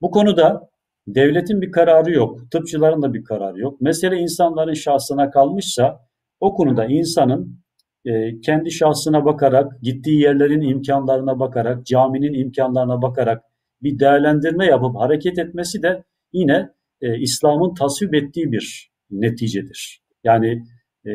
[0.00, 0.70] Bu konuda
[1.08, 3.80] devletin bir kararı yok, tıpçıların da bir kararı yok.
[3.80, 6.00] Mesele insanların şahsına kalmışsa
[6.40, 7.60] o konuda insanın
[8.04, 13.42] e, kendi şahsına bakarak, gittiği yerlerin imkanlarına bakarak, caminin imkanlarına bakarak
[13.82, 16.68] bir değerlendirme yapıp hareket etmesi de yine
[17.00, 20.02] e, İslam'ın tasvip ettiği bir neticedir.
[20.24, 20.62] Yani
[21.06, 21.12] e,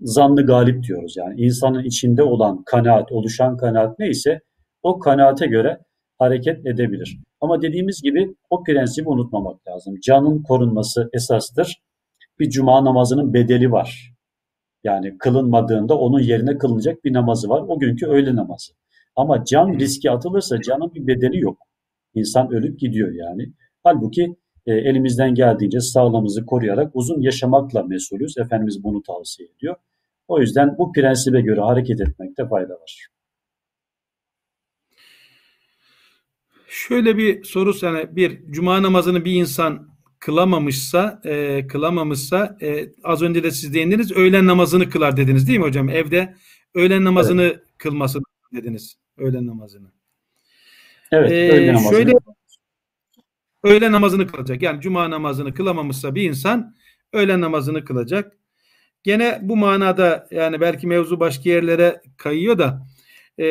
[0.00, 1.14] zannı galip diyoruz.
[1.16, 4.40] Yani insanın içinde olan kanaat, oluşan kanaat neyse
[4.82, 5.78] o kanaate göre
[6.18, 7.18] hareket edebilir.
[7.40, 9.94] Ama dediğimiz gibi o prensibi unutmamak lazım.
[10.02, 11.82] Canın korunması esastır.
[12.38, 14.14] Bir cuma namazının bedeli var.
[14.84, 17.64] Yani kılınmadığında onun yerine kılınacak bir namazı var.
[17.68, 18.72] O günkü öğle namazı.
[19.16, 21.58] Ama can riski atılırsa canın bir bedeli yok.
[22.14, 23.52] İnsan ölüp gidiyor yani.
[23.84, 24.36] Halbuki
[24.66, 28.38] e, elimizden geldiğince sağlığımızı koruyarak uzun yaşamakla mesulüz.
[28.38, 29.76] Efendimiz bunu tavsiye ediyor.
[30.28, 33.13] O yüzden bu prensibe göre hareket etmekte fayda var.
[36.74, 43.42] Şöyle bir soru sana bir cuma namazını bir insan kılamamışsa e, kılamamışsa e, az önce
[43.42, 45.88] de siz değindiniz öğlen namazını kılar dediniz değil mi hocam?
[45.88, 46.34] Evde
[46.74, 47.62] öğlen namazını evet.
[47.78, 48.18] kılması
[48.52, 48.96] dediniz.
[49.18, 49.92] Öğlen namazını.
[51.12, 51.92] Evet, ee, öğlen namazını.
[51.92, 52.12] Şöyle
[53.62, 54.62] öğlen namazını kılacak.
[54.62, 56.74] Yani cuma namazını kılamamışsa bir insan
[57.12, 58.36] öğlen namazını kılacak.
[59.02, 62.86] Gene bu manada yani belki mevzu başka yerlere kayıyor da
[63.38, 63.46] e,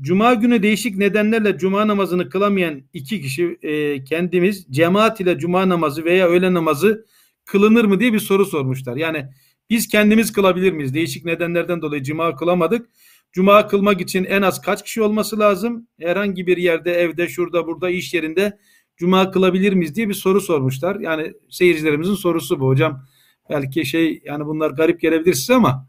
[0.00, 6.04] Cuma günü değişik nedenlerle Cuma namazını kılamayan iki kişi e, kendimiz cemaat ile Cuma namazı
[6.04, 7.06] veya öğle namazı
[7.44, 8.96] kılınır mı diye bir soru sormuşlar.
[8.96, 9.26] Yani
[9.70, 10.94] biz kendimiz kılabilir miyiz?
[10.94, 12.90] Değişik nedenlerden dolayı Cuma kılamadık.
[13.32, 15.88] Cuma kılmak için en az kaç kişi olması lazım?
[16.00, 18.58] Herhangi bir yerde, evde, şurada, burada, iş yerinde
[18.96, 21.00] Cuma kılabilir miyiz diye bir soru sormuşlar.
[21.00, 23.06] Yani seyircilerimizin sorusu bu hocam.
[23.50, 25.88] Belki şey yani bunlar garip gelebilir size ama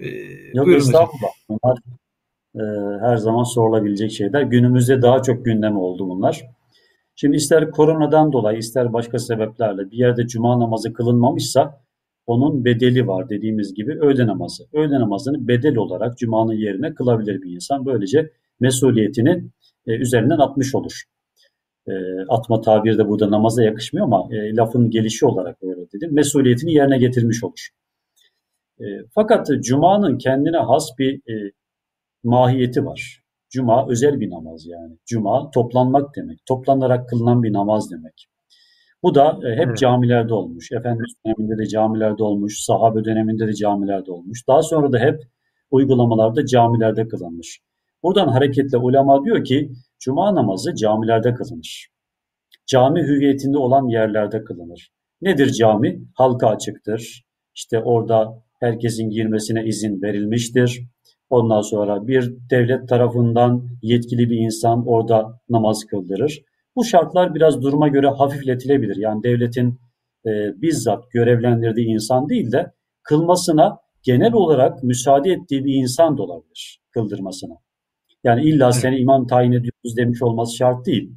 [0.00, 0.08] e,
[0.54, 1.30] Yok estağfurullah.
[1.48, 1.78] Bunlar
[2.54, 2.62] e,
[3.00, 4.42] her zaman sorulabilecek şeyler.
[4.42, 6.46] Günümüzde daha çok gündem oldu bunlar.
[7.14, 11.80] Şimdi ister koronadan dolayı ister başka sebeplerle bir yerde cuma namazı kılınmamışsa
[12.26, 14.64] onun bedeli var dediğimiz gibi öğle namazı.
[14.72, 17.86] Öğle namazını bedel olarak cumanın yerine kılabilir bir insan.
[17.86, 18.30] Böylece
[18.60, 19.44] mesuliyetini
[19.86, 21.02] e, üzerinden atmış olur.
[21.88, 21.92] E,
[22.28, 26.14] atma tabiri de burada namaza yakışmıyor ama e, lafın gelişi olarak öyle dedim.
[26.14, 27.68] Mesuliyetini yerine getirmiş olur.
[28.80, 31.52] E, fakat Cuma'nın kendine has bir e,
[32.24, 33.22] mahiyeti var.
[33.50, 34.98] Cuma özel bir namaz yani.
[35.06, 36.38] Cuma toplanmak demek.
[36.48, 38.26] Toplanarak kılınan bir namaz demek.
[39.02, 40.72] Bu da e, hep camilerde olmuş.
[40.72, 42.60] Efendimiz döneminde de camilerde olmuş.
[42.60, 44.48] Sahabe döneminde de camilerde olmuş.
[44.48, 45.22] Daha sonra da hep
[45.70, 47.60] uygulamalarda camilerde kılınmış.
[48.02, 51.88] Buradan hareketle ulema diyor ki cuma namazı camilerde kılınır.
[52.66, 54.90] Cami hüviyetinde olan yerlerde kılınır.
[55.20, 56.00] Nedir cami?
[56.14, 57.24] Halka açıktır.
[57.54, 60.82] İşte orada herkesin girmesine izin verilmiştir.
[61.30, 66.42] Ondan sonra bir devlet tarafından yetkili bir insan orada namaz kıldırır.
[66.76, 68.96] Bu şartlar biraz duruma göre hafifletilebilir.
[68.96, 69.78] Yani devletin
[70.26, 76.80] e, bizzat görevlendirdiği insan değil de kılmasına genel olarak müsaade ettiği bir insan da olabilir
[76.90, 77.54] kıldırmasına.
[78.24, 81.12] Yani illa seni imam tayin ediyoruz demiş olması şart değil.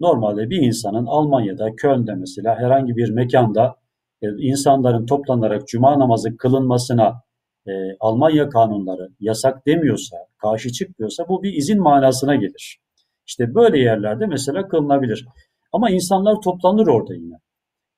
[0.00, 3.76] Normalde bir insanın Almanya'da, Köln'de mesela herhangi bir mekanda
[4.22, 7.22] e, insanların toplanarak cuma namazı kılınmasına
[7.66, 12.78] e, Almanya kanunları yasak demiyorsa, karşı çıkmıyorsa bu bir izin manasına gelir.
[13.26, 15.26] İşte böyle yerlerde mesela kılınabilir.
[15.72, 17.34] Ama insanlar toplanır orada yine.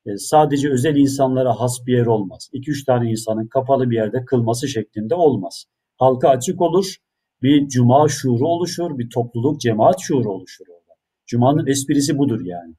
[0.07, 2.51] E, sadece özel insanlara has bir yer olmaz.
[2.53, 5.65] 2-3 tane insanın kapalı bir yerde kılması şeklinde olmaz.
[5.97, 6.97] Halka açık olur,
[7.43, 10.95] bir cuma şuuru oluşur, bir topluluk, cemaat şuuru oluşur orada.
[11.27, 12.75] Cuma'nın esprisi budur yani.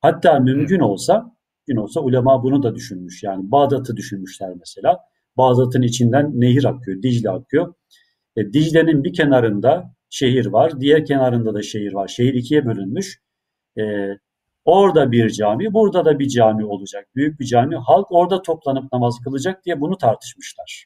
[0.00, 1.35] Hatta mümkün olsa
[1.66, 3.22] gün olsa ulema bunu da düşünmüş.
[3.22, 4.98] Yani Bağdat'ı düşünmüşler mesela.
[5.36, 7.74] Bağdat'ın içinden nehir akıyor, Dicle akıyor.
[8.36, 12.08] E, Dicle'nin bir kenarında şehir var, diğer kenarında da şehir var.
[12.08, 13.20] Şehir ikiye bölünmüş.
[13.78, 13.82] E,
[14.64, 17.08] orada bir cami, burada da bir cami olacak.
[17.14, 17.76] Büyük bir cami.
[17.76, 20.84] Halk orada toplanıp namaz kılacak diye bunu tartışmışlar.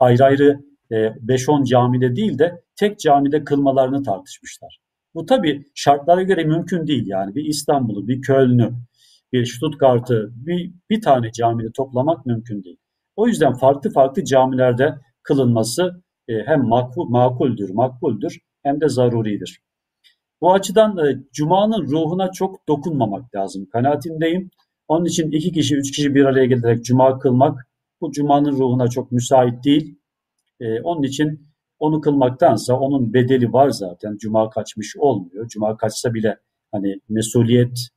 [0.00, 0.60] Ayrı ayrı
[0.90, 4.80] 5-10 e, camide değil de tek camide kılmalarını tartışmışlar.
[5.14, 7.34] Bu tabi şartlara göre mümkün değil yani.
[7.34, 8.72] Bir İstanbul'u, bir Köln'ü,
[9.32, 12.78] bir Stuttgart'ı bir, bir tane camide toplamak mümkün değil.
[13.16, 19.60] O yüzden farklı farklı camilerde kılınması e, hem makul, makuldür, makbuldür hem de zaruridir.
[20.40, 23.66] Bu açıdan e, Cuma'nın ruhuna çok dokunmamak lazım.
[23.72, 24.50] Kanaatindeyim.
[24.88, 27.66] Onun için iki kişi, üç kişi bir araya gelerek Cuma kılmak
[28.00, 29.98] bu Cuma'nın ruhuna çok müsait değil.
[30.60, 31.48] E, onun için
[31.78, 34.16] onu kılmaktansa onun bedeli var zaten.
[34.16, 35.48] Cuma kaçmış olmuyor.
[35.48, 36.36] Cuma kaçsa bile
[36.72, 37.88] hani mesuliyet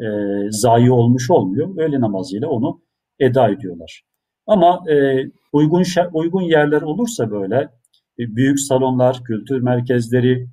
[0.00, 0.06] e,
[0.50, 1.78] zayi olmuş olmuyor.
[1.78, 2.82] Öğle namazıyla onu
[3.18, 4.02] eda ediyorlar.
[4.46, 7.56] Ama e, uygun uygun yerler olursa böyle
[8.18, 10.48] e, büyük salonlar, kültür merkezleri,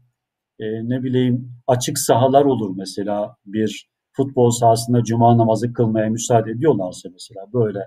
[0.59, 7.09] e, ne bileyim açık sahalar olur mesela bir futbol sahasında cuma namazı kılmaya müsaade ediyorlarsa
[7.11, 7.79] mesela böyle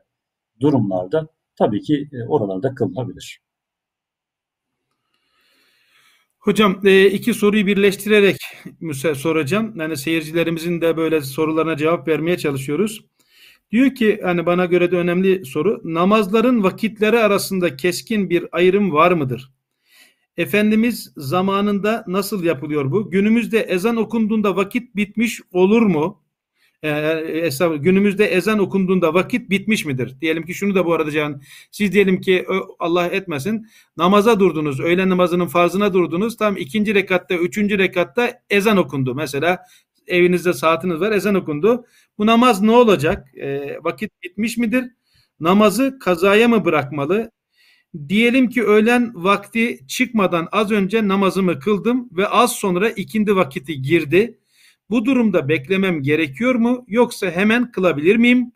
[0.61, 1.27] durumlarda
[1.59, 3.41] tabii ki e, oralarda kılınabilir.
[6.43, 8.36] Hocam e, iki soruyu birleştirerek
[9.14, 9.72] soracağım.
[9.76, 13.05] Yani seyircilerimizin de böyle sorularına cevap vermeye çalışıyoruz.
[13.70, 15.80] Diyor ki hani bana göre de önemli soru.
[15.84, 19.53] Namazların vakitleri arasında keskin bir ayrım var mıdır?
[20.36, 23.11] Efendimiz zamanında nasıl yapılıyor bu?
[23.11, 26.22] Günümüzde ezan okunduğunda vakit bitmiş olur mu?
[26.85, 30.16] E, günümüzde ezan okunduğunda vakit bitmiş midir?
[30.20, 32.47] Diyelim ki şunu da bu arada can siz diyelim ki
[32.78, 33.66] Allah etmesin
[33.97, 34.80] namaza durdunuz.
[34.80, 36.37] Öğlen namazının farzına durdunuz.
[36.37, 39.14] Tam ikinci rekatta, üçüncü rekatta ezan okundu.
[39.14, 39.59] Mesela
[40.07, 41.87] evinizde saatiniz var ezan okundu.
[42.18, 43.35] Bu namaz ne olacak?
[43.37, 44.85] E, vakit bitmiş midir?
[45.41, 47.30] Namazı kazaya mı bırakmalı?
[48.09, 54.39] Diyelim ki öğlen vakti çıkmadan az önce namazımı kıldım ve az sonra ikindi vakiti girdi.
[54.93, 58.53] Bu durumda beklemem gerekiyor mu yoksa hemen kılabilir miyim?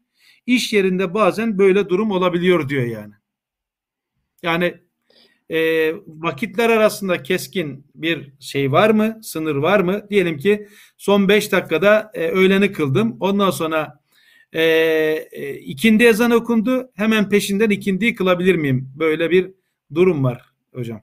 [0.47, 3.15] İş yerinde bazen böyle durum olabiliyor diyor yani.
[4.43, 4.75] Yani
[5.51, 9.21] e, vakitler arasında keskin bir şey var mı?
[9.23, 10.07] Sınır var mı?
[10.11, 13.17] Diyelim ki son 5 dakikada e, öğleni kıldım.
[13.21, 14.01] Ondan sonra
[14.53, 14.63] e,
[15.33, 16.91] e, ikindi ezan okundu.
[16.95, 18.93] Hemen peşinden ikindiyi kılabilir miyim?
[18.99, 19.51] Böyle bir
[19.95, 20.43] durum var
[20.75, 21.03] hocam.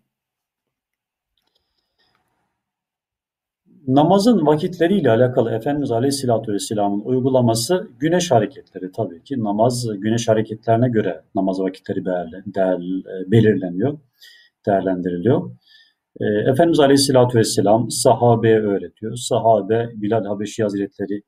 [3.87, 9.43] Namazın vakitleriyle alakalı Efendimiz Aleyhisselatü Vesselam'ın uygulaması güneş hareketleri tabii ki.
[9.43, 12.79] Namaz güneş hareketlerine göre namaz vakitleri değer,
[13.27, 13.99] belirleniyor,
[14.65, 15.51] değerlendiriliyor.
[16.19, 19.15] E, Efendimiz Aleyhisselatü Vesselam sahabeye öğretiyor.
[19.15, 21.23] Sahabe Bilal Habeşi Hazretleri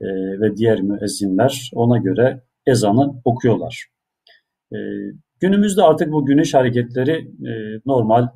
[0.00, 0.06] e,
[0.40, 3.86] ve diğer müezzinler ona göre ezanı okuyorlar.
[4.72, 4.76] E,
[5.40, 7.12] günümüzde artık bu güneş hareketleri
[7.48, 8.28] e, normal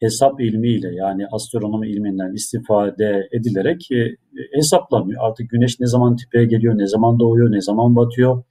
[0.00, 4.16] hesap ilmiyle yani astronomi ilminden istifade edilerek e,
[4.52, 5.22] hesaplanıyor.
[5.28, 8.42] Artık güneş ne zaman tepeye geliyor, ne zaman doğuyor, ne zaman batıyor,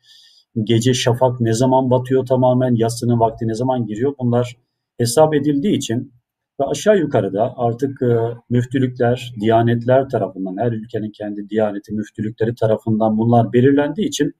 [0.63, 4.57] gece şafak ne zaman batıyor tamamen, yatsının vakti ne zaman giriyor bunlar
[4.97, 6.13] hesap edildiği için
[6.59, 8.17] ve aşağı yukarıda artık e,
[8.49, 14.33] müftülükler, diyanetler tarafından, her ülkenin kendi diyaneti, müftülükleri tarafından bunlar belirlendiği için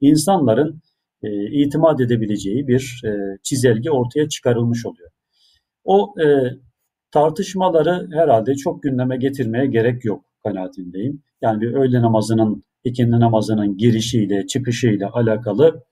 [0.00, 0.80] insanların
[1.22, 1.28] e,
[1.62, 3.10] itimat edebileceği bir e,
[3.42, 5.10] çizelge ortaya çıkarılmış oluyor.
[5.88, 6.26] O e,
[7.10, 11.22] tartışmaları herhalde çok gündeme getirmeye gerek yok kanaatindeyim.
[11.42, 15.84] Yani bir öğle namazının, ikindi namazının girişiyle, çıkışıyla alakalı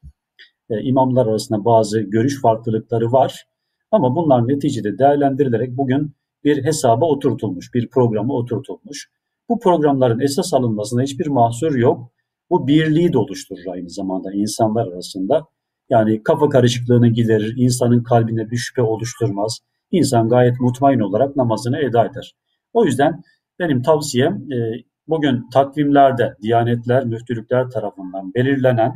[0.71, 3.47] e, imamlar arasında bazı görüş farklılıkları var.
[3.91, 6.13] Ama bunlar neticede değerlendirilerek bugün
[6.45, 9.11] bir hesaba oturtulmuş, bir programa oturtulmuş.
[9.49, 12.13] Bu programların esas alınmasına hiçbir mahsur yok.
[12.51, 15.47] Bu birliği de oluşturur aynı zamanda insanlar arasında.
[15.91, 19.59] Yani kafa karışıklığını giderir, insanın kalbine bir şüphe oluşturmaz.
[19.91, 22.35] İnsan gayet mutmain olarak namazını eda eder.
[22.73, 23.23] O yüzden
[23.59, 28.95] benim tavsiyem e, bugün takvimlerde diyanetler, müftülükler tarafından belirlenen,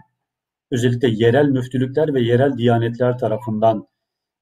[0.70, 3.88] özellikle yerel müftülükler ve yerel diyanetler tarafından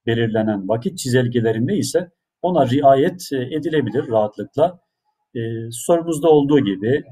[0.06, 2.10] belirlenen vakit çizelgelerinde ise
[2.42, 4.78] ona riayet e, edilebilir rahatlıkla.
[5.34, 5.40] E,
[5.70, 7.04] sorumuzda olduğu gibi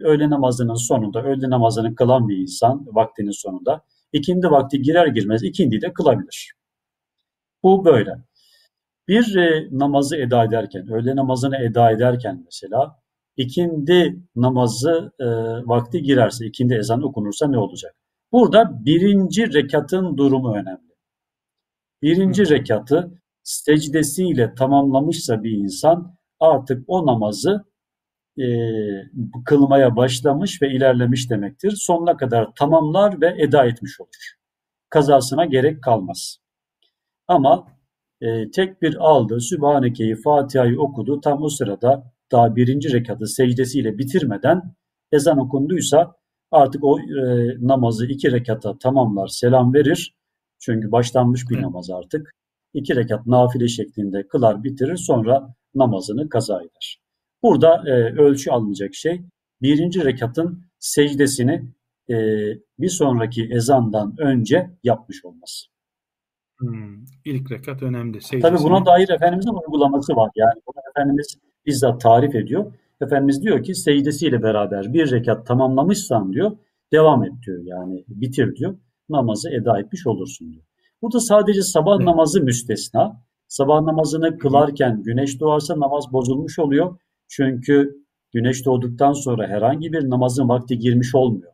[0.00, 5.80] öğle namazının sonunda, öğle namazını kılan bir insan vaktinin sonunda ikindi vakti girer girmez ikindi
[5.80, 6.52] de kılabilir.
[7.62, 8.27] Bu böyle.
[9.08, 12.98] Bir e, namazı eda ederken, öğle namazını eda ederken mesela
[13.36, 15.26] ikindi namazı e,
[15.68, 17.94] vakti girerse, ikindi ezan okunursa ne olacak?
[18.32, 20.88] Burada birinci rekatın durumu önemli.
[22.02, 22.50] Birinci Hı.
[22.50, 27.64] rekatı secdesiyle tamamlamışsa bir insan artık o namazı
[28.38, 28.46] e,
[29.44, 31.70] kılmaya başlamış ve ilerlemiş demektir.
[31.70, 34.34] Sonuna kadar tamamlar ve eda etmiş olur.
[34.90, 36.38] Kazasına gerek kalmaz.
[37.28, 37.77] Ama
[38.20, 41.20] e, tekbir aldı, Sübhaneke'yi, Fatiha'yı okudu.
[41.20, 44.74] Tam o sırada daha birinci rekatı secdesiyle bitirmeden
[45.12, 46.14] ezan okunduysa
[46.50, 47.04] artık o e,
[47.60, 50.14] namazı iki rekata tamamlar, selam verir.
[50.58, 52.34] Çünkü başlanmış bir namaz artık.
[52.74, 57.00] İki rekat nafile şeklinde kılar bitirir sonra namazını kaza eder.
[57.42, 59.22] Burada e, ölçü alınacak şey
[59.62, 61.72] birinci rekatın secdesini
[62.10, 62.16] e,
[62.78, 65.66] bir sonraki ezandan önce yapmış olması.
[66.58, 68.18] Hmm, ilk rekat önemli.
[68.42, 70.30] Tabii buna dair Efendimiz'in uygulaması var.
[70.36, 72.72] Yani bunu Efendimiz bizzat tarif ediyor.
[73.00, 76.56] Efendimiz diyor ki secdesiyle beraber bir rekat tamamlamışsan diyor
[76.92, 77.62] devam et diyor.
[77.64, 78.78] Yani bitir diyor.
[79.08, 80.64] Namazı eda etmiş olursun diyor.
[81.02, 82.06] Burada sadece sabah evet.
[82.06, 83.22] namazı müstesna.
[83.48, 86.98] Sabah namazını kılarken güneş doğarsa namaz bozulmuş oluyor.
[87.28, 91.52] Çünkü güneş doğduktan sonra herhangi bir namazın vakti girmiş olmuyor.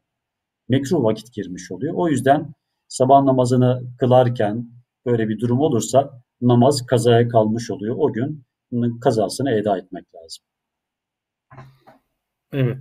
[0.68, 1.94] Mekruh vakit girmiş oluyor.
[1.96, 2.54] O yüzden
[2.88, 4.73] sabah namazını kılarken
[5.06, 7.94] böyle bir durum olursa namaz kazaya kalmış oluyor.
[7.98, 8.44] O gün
[9.00, 10.44] kazasını eda etmek lazım.
[12.52, 12.78] Evet.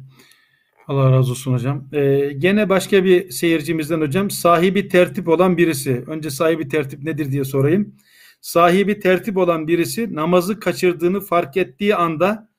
[0.88, 1.90] Allah razı olsun hocam.
[1.94, 6.04] Ee, gene başka bir seyircimizden hocam sahibi tertip olan birisi.
[6.08, 7.96] Önce sahibi tertip nedir diye sorayım.
[8.42, 12.50] Sahibi tertip olan birisi namazı kaçırdığını fark ettiği anda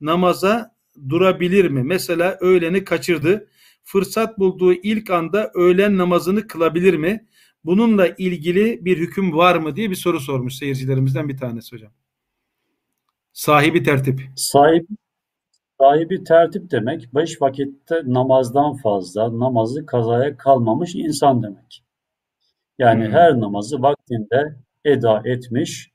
[0.00, 0.74] namaza
[1.08, 1.82] durabilir mi?
[1.82, 3.48] Mesela öğleni kaçırdı.
[3.82, 7.26] Fırsat bulduğu ilk anda öğlen namazını kılabilir mi?
[7.64, 11.92] Bununla ilgili bir hüküm var mı diye bir soru sormuş seyircilerimizden bir tanesi hocam.
[13.32, 14.20] Sahibi tertip.
[14.36, 14.86] Sahibi
[15.80, 21.84] Sahibi tertip demek beş vakitte namazdan fazla namazı kazaya kalmamış insan demek.
[22.78, 23.12] Yani hmm.
[23.12, 25.92] her namazı vaktinde eda etmiş,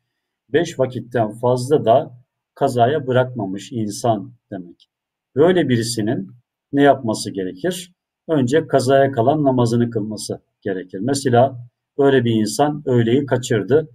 [0.50, 2.18] beş vakitten fazla da
[2.56, 4.90] kazaya bırakmamış insan demek.
[5.36, 6.32] Böyle birisinin
[6.74, 7.94] ne yapması gerekir?
[8.28, 11.00] Önce kazaya kalan namazını kılması gerekir.
[11.00, 11.58] Mesela
[11.98, 13.90] böyle bir insan öğleyi kaçırdı.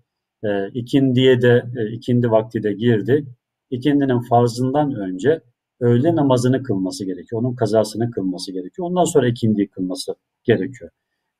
[0.45, 3.27] E, ikindiye de e, ikindi vakti de girdi.
[3.71, 5.41] İkindinin farzından önce
[5.81, 7.43] öğle namazını kılması gerekiyor.
[7.43, 8.89] Onun kazasını kılması gerekiyor.
[8.89, 10.91] Ondan sonra ikindi kılması gerekiyor.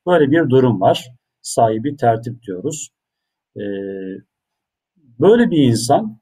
[0.07, 1.11] Böyle bir durum var.
[1.41, 2.89] Sahibi tertip diyoruz.
[3.57, 3.61] Ee,
[5.19, 6.19] böyle bir insan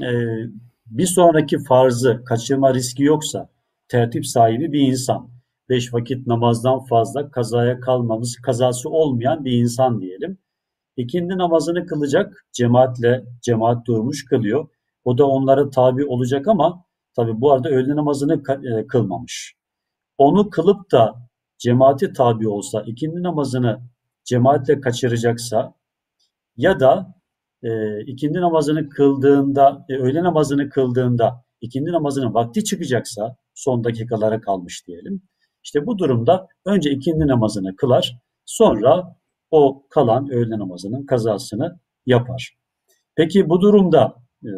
[0.00, 0.10] e,
[0.86, 3.48] bir sonraki farzı kaçırma riski yoksa
[3.88, 5.30] tertip sahibi bir insan.
[5.68, 10.38] Beş vakit namazdan fazla kazaya kalmamız, kazası olmayan bir insan diyelim.
[10.96, 14.68] İkindi namazını kılacak, cemaatle, cemaat durmuş kılıyor.
[15.04, 16.84] O da onlara tabi olacak ama
[17.16, 19.54] tabi bu arada öğle namazını e, kılmamış.
[20.18, 23.80] Onu kılıp da cemaati tabi olsa, ikindi namazını
[24.24, 25.74] cemaatle kaçıracaksa
[26.56, 27.14] ya da
[27.62, 34.86] e, ikindi namazını kıldığında, e, öğle namazını kıldığında ikindi namazının vakti çıkacaksa, son dakikalara kalmış
[34.86, 35.22] diyelim.
[35.68, 39.16] İşte bu durumda önce ikindi namazını kılar, sonra
[39.50, 42.56] o kalan öğle namazının kazasını yapar.
[43.14, 44.14] Peki bu durumda
[44.44, 44.50] e,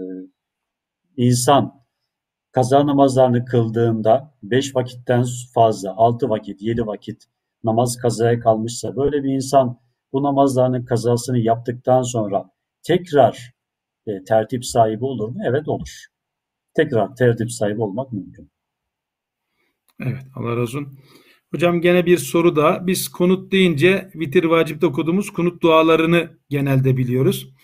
[1.16, 1.84] insan
[2.52, 7.24] kaza namazlarını kıldığında beş vakitten fazla, altı vakit, yedi vakit
[7.64, 9.80] namaz kazaya kalmışsa böyle bir insan
[10.12, 12.50] bu namazlarının kazasını yaptıktan sonra
[12.82, 13.52] tekrar
[14.06, 15.38] e, tertip sahibi olur mu?
[15.44, 16.06] Evet olur.
[16.74, 18.50] Tekrar tertip sahibi olmak mümkün.
[20.00, 20.98] Evet Allah razı olsun.
[21.50, 22.86] Hocam gene bir soru da.
[22.86, 27.54] Biz kunut deyince vitir vacipte okuduğumuz kunut dualarını genelde biliyoruz.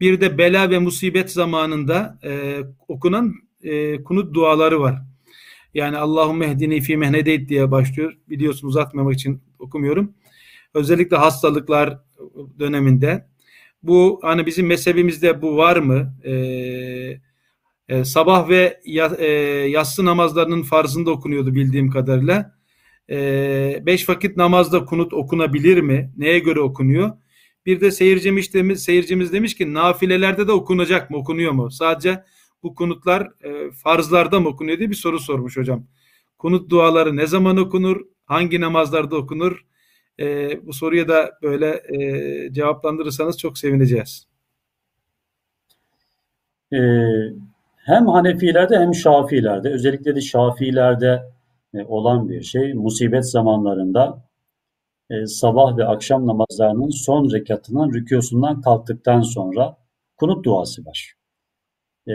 [0.00, 5.02] Bir de bela ve musibet zamanında e, okunan e, kunut duaları var.
[5.74, 8.12] Yani Allahümme ehdini fi mehnedeyt diye başlıyor.
[8.28, 10.14] Biliyorsun uzatmamak için okumuyorum.
[10.74, 11.98] Özellikle hastalıklar
[12.58, 13.26] döneminde.
[13.82, 16.14] Bu hani bizim mezhebimizde bu var mı?
[16.24, 17.20] Ee,
[17.92, 19.26] e, sabah ve ya, e,
[19.68, 22.54] yatsı namazlarının farzında okunuyordu bildiğim kadarıyla.
[23.10, 26.12] E, beş vakit namazda kunut okunabilir mi?
[26.16, 27.10] Neye göre okunuyor?
[27.66, 31.16] Bir de seyircimiz demiş, seyircimiz demiş ki nafilelerde de okunacak mı?
[31.16, 31.70] Okunuyor mu?
[31.70, 32.24] Sadece
[32.62, 35.86] bu kunutlar e, farzlarda mı okunuyor diye bir soru sormuş hocam.
[36.38, 38.00] Kunut duaları ne zaman okunur?
[38.24, 39.66] Hangi namazlarda okunur?
[40.20, 44.26] E, bu soruya da böyle e, cevaplandırırsanız çok sevineceğiz.
[46.72, 47.51] Ee,
[47.84, 51.22] hem Hanefilerde hem Şafilerde özellikle de Şafilerde
[51.74, 54.24] e, olan bir şey musibet zamanlarında
[55.10, 59.76] e, sabah ve akşam namazlarının son rekatının rükûsundan kalktıktan sonra
[60.16, 61.14] kunut duası var.
[62.08, 62.12] E,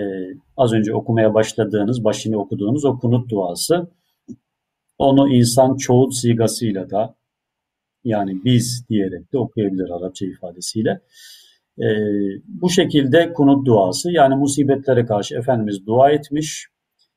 [0.58, 3.88] az önce okumaya başladığınız, başını okuduğunuz o kunut duası
[4.98, 7.16] onu insan çoğul sigasıyla da
[8.04, 11.02] yani biz diyerek de okuyabilir Arapça ifadesiyle.
[11.80, 11.88] E,
[12.48, 16.68] bu şekilde kunut duası yani musibetlere karşı Efendimiz dua etmiş.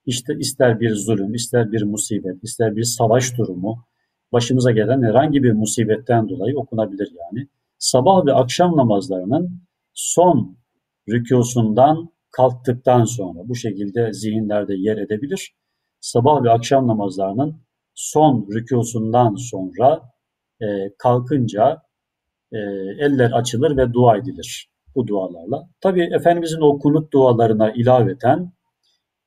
[0.06, 3.84] İşte ister bir zulüm, ister bir musibet, ister bir savaş durumu,
[4.32, 7.48] başımıza gelen herhangi bir musibetten dolayı okunabilir yani.
[7.78, 9.62] Sabah ve akşam namazlarının
[9.94, 10.56] son
[11.08, 15.54] rükûsundan kalktıktan sonra bu şekilde zihinlerde yer edebilir.
[16.00, 17.56] Sabah ve akşam namazlarının
[17.94, 20.02] son rükûsundan sonra
[20.62, 20.66] e,
[20.98, 21.82] kalkınca
[22.52, 22.58] e,
[22.98, 25.68] eller açılır ve dua edilir bu dualarla.
[25.80, 28.52] Tabi Efendimizin o kunut dualarına ilaveten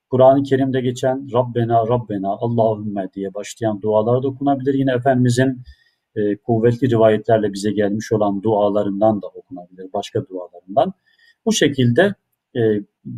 [0.10, 4.74] Kur'an-ı Kerim'de geçen Rabbena Rabbena Allahümme diye başlayan dualar da okunabilir.
[4.74, 5.64] Yine Efendimizin
[6.16, 10.94] e, kuvvetli rivayetlerle bize gelmiş olan dualarından da okunabilir, başka dualarından.
[11.46, 12.16] Bu şekilde
[12.56, 12.62] e,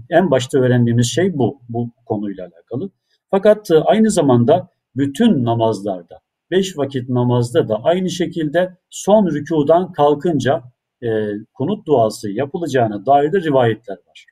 [0.09, 2.89] en başta öğrendiğimiz şey bu, bu konuyla alakalı.
[3.31, 6.19] Fakat e, aynı zamanda bütün namazlarda
[6.51, 10.63] beş vakit namazda da aynı şekilde son rükudan kalkınca
[11.03, 11.07] e,
[11.53, 14.25] kunut duası yapılacağına dair de rivayetler var.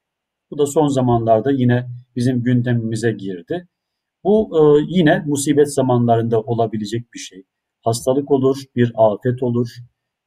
[0.52, 3.68] Bu da son zamanlarda yine bizim gündemimize girdi.
[4.23, 7.44] Bu e, yine musibet zamanlarında olabilecek bir şey.
[7.81, 9.69] Hastalık olur, bir afet olur,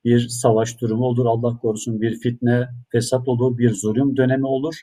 [0.04, 4.74] bir savaş durumu olur, Allah korusun bir fitne, fesat olur, bir zulüm dönemi olur.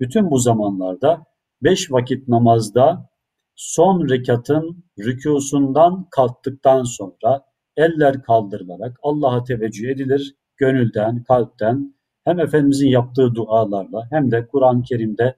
[0.00, 1.24] Bütün bu zamanlarda
[1.62, 3.10] beş vakit namazda
[3.56, 7.44] son rekatın rükusundan kalktıktan sonra
[7.76, 10.34] eller kaldırılarak Allah'a teveccüh edilir.
[10.56, 11.94] Gönülden, kalpten
[12.24, 15.36] hem Efendimizin yaptığı dualarla hem de Kur'an-ı Kerim'de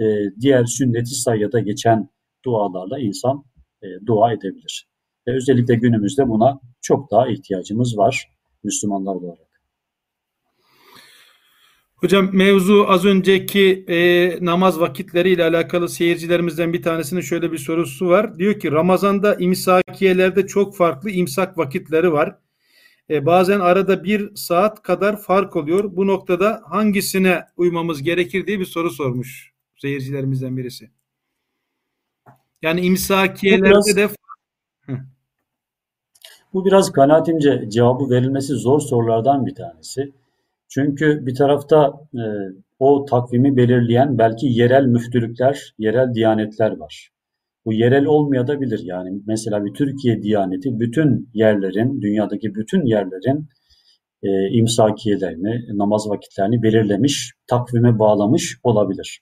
[0.00, 0.04] e,
[0.40, 2.08] diğer sünnet-i sayyada geçen
[2.44, 3.44] dualarla insan
[3.82, 4.88] e, dua edebilir.
[5.28, 8.28] Ve özellikle günümüzde buna çok daha ihtiyacımız var
[8.64, 9.53] Müslümanlar olarak.
[12.04, 18.38] Hocam mevzu az önceki e, namaz vakitleriyle alakalı seyircilerimizden bir tanesinin şöyle bir sorusu var.
[18.38, 22.38] Diyor ki Ramazan'da imsakiyelerde çok farklı imsak vakitleri var.
[23.10, 25.96] E, bazen arada bir saat kadar fark oluyor.
[25.96, 30.90] Bu noktada hangisine uymamız gerekir diye bir soru sormuş seyircilerimizden birisi.
[32.62, 34.08] Yani imsakiyelerde biraz, de
[36.52, 40.12] bu biraz kanaatimce cevabı verilmesi zor sorulardan bir tanesi.
[40.74, 42.24] Çünkü bir tarafta e,
[42.78, 47.10] o takvimi belirleyen belki yerel müftülükler, yerel diyanetler var.
[47.64, 53.48] Bu yerel olmayabilir yani mesela bir Türkiye Diyaneti bütün yerlerin, dünyadaki bütün yerlerin
[54.22, 54.28] e,
[54.58, 59.20] imsakiyelerini, namaz vakitlerini belirlemiş, takvime bağlamış olabilir.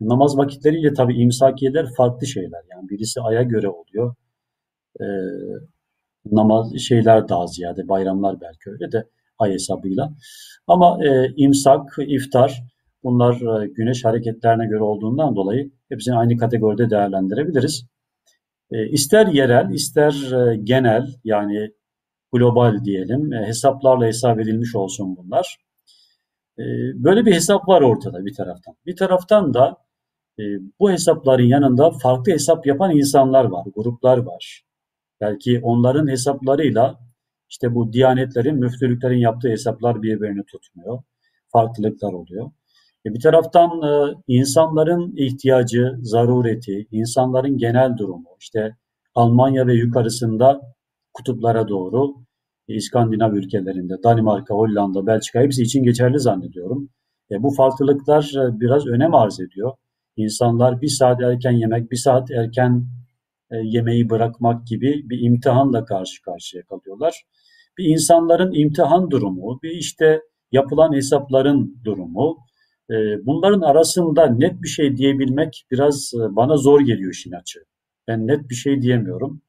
[0.00, 2.62] Namaz vakitleriyle tabi imsakiyeler farklı şeyler.
[2.70, 4.14] Yani birisi aya göre oluyor.
[5.00, 5.06] E,
[6.32, 9.04] namaz şeyler daha ziyade bayramlar belki öyle de
[9.38, 10.12] ay hesabıyla.
[10.66, 12.62] Ama e, imsak, iftar
[13.04, 17.86] bunlar e, güneş hareketlerine göre olduğundan dolayı hepsini aynı kategoride değerlendirebiliriz.
[18.70, 21.70] E, ister yerel, ister e, genel yani
[22.32, 25.56] global diyelim e, hesaplarla hesap edilmiş olsun bunlar.
[26.58, 26.64] E,
[26.94, 28.74] böyle bir hesap var ortada bir taraftan.
[28.86, 29.76] Bir taraftan da
[30.38, 30.42] e,
[30.80, 34.62] bu hesapların yanında farklı hesap yapan insanlar var, gruplar var.
[35.20, 37.05] Belki onların hesaplarıyla
[37.48, 41.02] işte bu diyanetlerin, müftülüklerin yaptığı hesaplar birbirini tutmuyor.
[41.52, 42.50] Farklılıklar oluyor.
[43.06, 48.76] E bir taraftan e, insanların ihtiyacı, zarureti, insanların genel durumu, işte
[49.14, 50.60] Almanya ve yukarısında
[51.14, 52.14] kutuplara doğru
[52.68, 56.88] İskandinav ülkelerinde, Danimarka, Hollanda, Belçika hepsi için geçerli zannediyorum.
[57.30, 59.72] E, bu farklılıklar e, biraz önem arz ediyor.
[60.16, 62.86] İnsanlar bir saat erken yemek, bir saat erken
[63.50, 67.22] e, yemeği bırakmak gibi bir imtihanla karşı karşıya kalıyorlar.
[67.78, 70.20] Bir insanların imtihan durumu, bir işte
[70.52, 72.38] yapılan hesapların durumu,
[72.90, 72.94] e,
[73.26, 77.64] bunların arasında net bir şey diyebilmek biraz e, bana zor geliyor işin açığı.
[78.08, 79.42] Ben net bir şey diyemiyorum.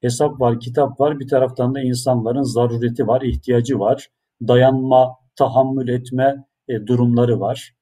[0.00, 1.20] Hesap var, kitap var.
[1.20, 4.08] Bir taraftan da insanların zarureti var, ihtiyacı var.
[4.48, 7.74] Dayanma, tahammül etme e, durumları var.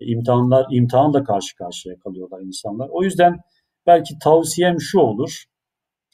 [0.00, 2.88] İmtihanlar, imtihanla karşı karşıya kalıyorlar insanlar.
[2.92, 3.40] O yüzden
[3.86, 5.44] belki tavsiyem şu olur.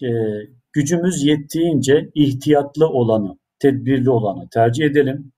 [0.02, 0.08] E,
[0.72, 5.32] gücümüz yettiğince ihtiyatlı olanı, tedbirli olanı tercih edelim.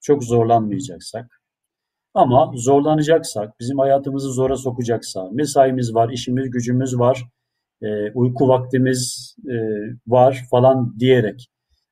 [0.00, 1.40] Çok zorlanmayacaksak.
[2.14, 7.24] Ama zorlanacaksak, bizim hayatımızı zora sokacaksa, mesaimiz var, işimiz, gücümüz var,
[7.82, 9.56] e, uyku vaktimiz e,
[10.06, 11.48] var falan diyerek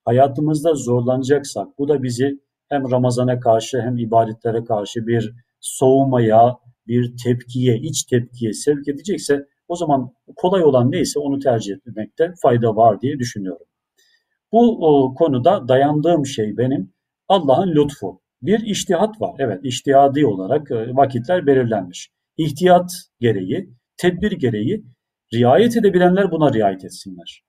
[0.07, 6.57] hayatımızda zorlanacaksak bu da bizi hem Ramazan'a karşı hem ibadetlere karşı bir soğumaya,
[6.87, 12.77] bir tepkiye, iç tepkiye sevk edecekse o zaman kolay olan neyse onu tercih etmekte fayda
[12.77, 13.67] var diye düşünüyorum.
[14.53, 16.93] Bu o, konuda dayandığım şey benim
[17.29, 18.21] Allah'ın lütfu.
[18.43, 19.35] Bir iştihat var.
[19.39, 22.11] Evet iştihadi olarak e, vakitler belirlenmiş.
[22.37, 22.91] İhtiyat
[23.21, 24.85] gereği, tedbir gereği
[25.35, 27.43] Riayet edebilenler buna riayet etsinler.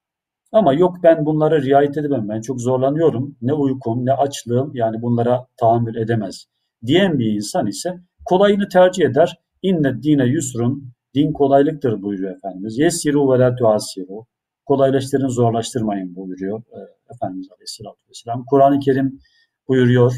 [0.51, 5.47] Ama yok ben bunlara riayet edemem, ben çok zorlanıyorum, ne uykum ne açlığım yani bunlara
[5.57, 6.45] tahammül edemez
[6.85, 7.95] diyen bir insan ise
[8.25, 9.37] kolayını tercih eder.
[9.61, 12.77] İnne dine yusrun, din kolaylıktır buyuruyor Efendimiz.
[12.77, 14.25] Yesiru ve la tuasiru,
[14.65, 16.79] kolaylaştırın zorlaştırmayın buyuruyor e,
[17.13, 18.45] Efendimiz Aleyhisselatü Vesselam.
[18.45, 19.19] Kur'an-ı Kerim
[19.67, 20.13] buyuruyor,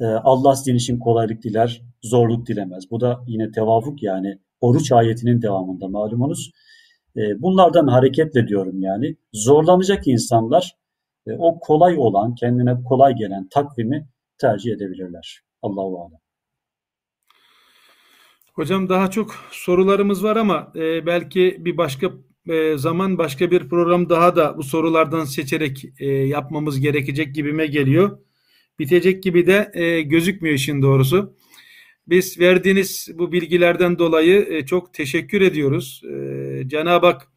[0.00, 2.90] e, Allah sizin için kolaylık diler, zorluk dilemez.
[2.90, 6.50] Bu da yine tevafuk yani oruç ayetinin devamında malumunuz.
[7.16, 10.76] E, bunlardan hareketle diyorum yani zorlanacak insanlar
[11.38, 14.08] o kolay olan, kendine kolay gelen takvimi
[14.38, 15.40] tercih edebilirler.
[15.62, 16.21] Allahu alem.
[18.52, 22.12] Hocam daha çok sorularımız var ama e, belki bir başka
[22.48, 28.18] e, zaman başka bir program daha da bu sorulardan seçerek e, yapmamız gerekecek gibime geliyor.
[28.78, 31.36] Bitecek gibi de e, gözükmüyor işin doğrusu.
[32.06, 36.02] Biz verdiğiniz bu bilgilerden dolayı e, çok teşekkür ediyoruz.
[36.04, 37.28] E, Cenab-ı Hak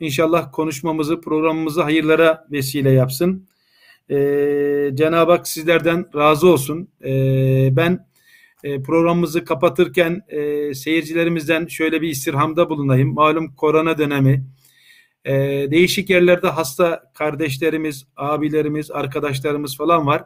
[0.00, 3.48] inşallah konuşmamızı, programımızı hayırlara vesile yapsın.
[4.10, 4.16] E,
[4.94, 6.88] Cenab-ı Hak sizlerden razı olsun.
[7.76, 8.11] Ben
[8.62, 10.20] programımızı kapatırken
[10.74, 13.14] seyircilerimizden şöyle bir istirhamda bulunayım.
[13.14, 14.44] Malum korona dönemi.
[15.70, 20.24] Değişik yerlerde hasta kardeşlerimiz, abilerimiz, arkadaşlarımız falan var.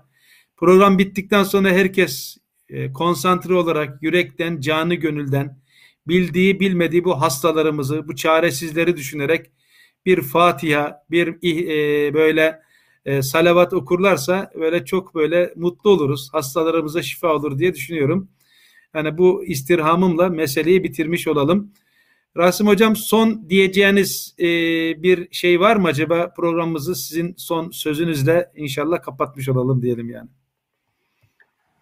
[0.56, 2.36] Program bittikten sonra herkes
[2.68, 5.58] e, konsantre olarak yürekten, canı gönülden
[6.08, 9.50] bildiği bilmediği bu hastalarımızı, bu çaresizleri düşünerek
[10.06, 12.60] bir Fatiha, bir e, böyle
[13.06, 16.28] e, salavat okurlarsa böyle çok böyle mutlu oluruz.
[16.32, 18.28] Hastalarımıza şifa olur diye düşünüyorum.
[18.94, 21.72] Yani bu istirhamımla meseleyi bitirmiş olalım.
[22.36, 24.44] Rasim Hocam son diyeceğiniz e,
[25.02, 30.28] bir şey var mı acaba programımızı sizin son sözünüzle inşallah kapatmış olalım diyelim yani.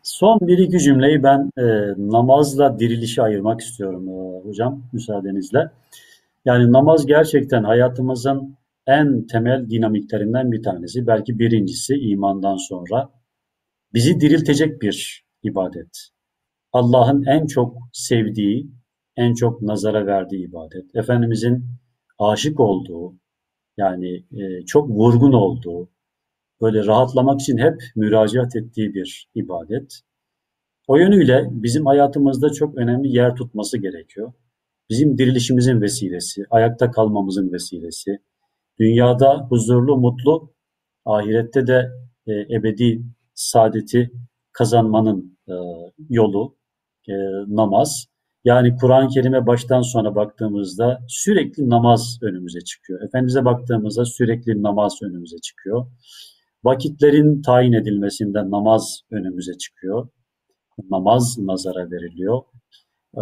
[0.03, 1.65] Son bir iki cümleyi ben e,
[1.99, 5.71] namazla dirilişi ayırmak istiyorum e, hocam müsaadenizle.
[6.45, 11.06] Yani namaz gerçekten hayatımızın en temel dinamiklerinden bir tanesi.
[11.06, 13.11] Belki birincisi imandan sonra.
[13.94, 16.09] Bizi diriltecek bir ibadet.
[16.73, 18.70] Allah'ın en çok sevdiği,
[19.16, 20.97] en çok nazara verdiği ibadet.
[20.97, 21.65] Efendimizin
[22.19, 23.15] aşık olduğu,
[23.77, 25.90] yani e, çok vurgun olduğu,
[26.61, 30.01] böyle rahatlamak için hep müracaat ettiği bir ibadet.
[30.86, 34.32] O yönüyle bizim hayatımızda çok önemli yer tutması gerekiyor.
[34.90, 38.19] Bizim dirilişimizin vesilesi, ayakta kalmamızın vesilesi,
[38.81, 40.55] dünyada huzurlu, mutlu,
[41.05, 41.91] ahirette de
[42.27, 43.03] e, ebedi
[43.35, 44.11] saadeti
[44.53, 45.55] kazanmanın e,
[46.09, 46.57] yolu
[47.09, 47.13] e,
[47.49, 48.07] namaz.
[48.45, 53.03] Yani Kur'an-ı Kerim'e baştan sona baktığımızda sürekli namaz önümüze çıkıyor.
[53.03, 55.87] Efendimiz'e baktığımızda sürekli namaz önümüze çıkıyor.
[56.65, 60.09] Vakitlerin tayin edilmesinde namaz önümüze çıkıyor.
[60.91, 62.43] Namaz nazara veriliyor.
[63.17, 63.21] Ee,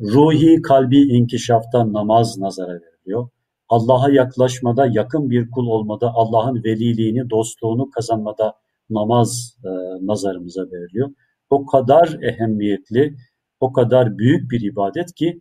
[0.00, 3.28] ruhi kalbi inkişafta namaz nazara veriliyor.
[3.68, 8.54] Allah'a yaklaşmada, yakın bir kul olmada, Allah'ın veliliğini, dostluğunu kazanmada
[8.90, 9.68] namaz e,
[10.06, 11.10] nazarımıza veriliyor.
[11.50, 13.16] O kadar ehemmiyetli,
[13.60, 15.40] o kadar büyük bir ibadet ki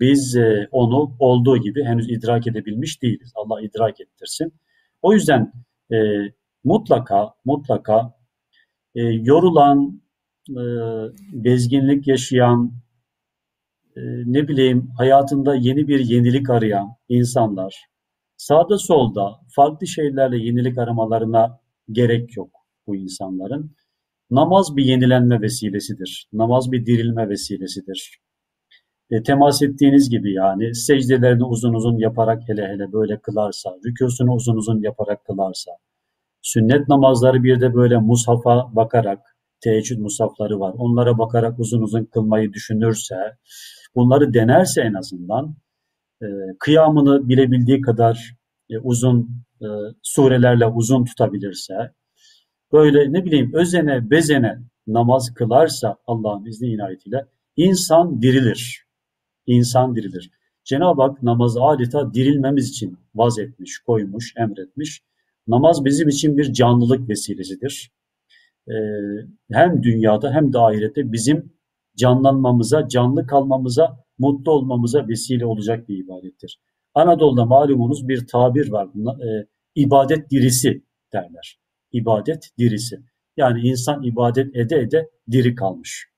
[0.00, 3.32] biz e, onu olduğu gibi henüz idrak edebilmiş değiliz.
[3.34, 4.52] Allah idrak ettirsin.
[5.02, 5.52] O yüzden
[5.92, 5.96] e,
[6.64, 8.14] mutlaka mutlaka
[8.94, 10.02] e, yorulan,
[10.50, 10.62] e,
[11.32, 12.72] bezginlik yaşayan,
[13.96, 17.86] e, ne bileyim hayatında yeni bir yenilik arayan insanlar
[18.36, 21.60] sağda solda farklı şeylerle yenilik aramalarına
[21.90, 22.50] gerek yok
[22.86, 23.76] bu insanların.
[24.30, 26.28] Namaz bir yenilenme vesilesidir.
[26.32, 28.18] Namaz bir dirilme vesilesidir.
[29.10, 34.56] E, temas ettiğiniz gibi yani secdelerini uzun uzun yaparak hele hele böyle kılarsa, rükûsunu uzun
[34.56, 35.70] uzun yaparak kılarsa,
[36.42, 42.52] sünnet namazları bir de böyle mushafa bakarak, teheccüd musafları var, onlara bakarak uzun uzun kılmayı
[42.52, 43.16] düşünürse,
[43.94, 45.56] bunları denerse en azından,
[46.22, 46.26] e,
[46.58, 48.36] kıyamını bilebildiği kadar
[48.70, 49.30] e, uzun
[49.62, 49.66] e,
[50.02, 51.92] surelerle uzun tutabilirse,
[52.72, 57.26] böyle ne bileyim özene bezene namaz kılarsa Allah'ın izni inayetiyle
[57.56, 58.84] insan dirilir.
[59.46, 60.30] İnsan dirilir.
[60.64, 65.02] Cenab-ı Hak namazı adeta dirilmemiz için vaz etmiş, koymuş, emretmiş.
[65.48, 67.92] Namaz bizim için bir canlılık vesilesidir.
[68.68, 68.72] Ee,
[69.52, 71.52] hem dünyada hem de ahirette bizim
[71.96, 76.60] canlanmamıza, canlı kalmamıza, mutlu olmamıza vesile olacak bir ibadettir.
[76.94, 78.88] Anadolu'da malumunuz bir tabir var.
[79.26, 81.64] E, ibadet dirisi derler
[81.94, 83.00] ibadet dirisi.
[83.36, 86.08] Yani insan ibadet ede ede diri kalmış.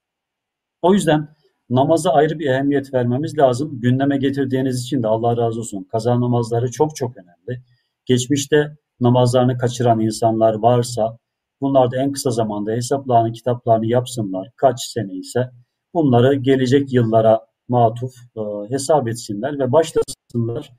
[0.82, 1.28] O yüzden
[1.70, 3.80] namaza ayrı bir ehemmiyet vermemiz lazım.
[3.80, 5.84] Gündeme getirdiğiniz için de Allah razı olsun.
[5.92, 7.62] Kaza namazları çok çok önemli.
[8.04, 11.18] Geçmişte namazlarını kaçıran insanlar varsa
[11.60, 14.50] bunlar da en kısa zamanda hesaplarını, kitaplarını yapsınlar.
[14.56, 15.50] Kaç sene ise
[15.96, 18.40] bunları gelecek yıllara matuf e,
[18.70, 20.72] hesap etsinler ve başlasınlar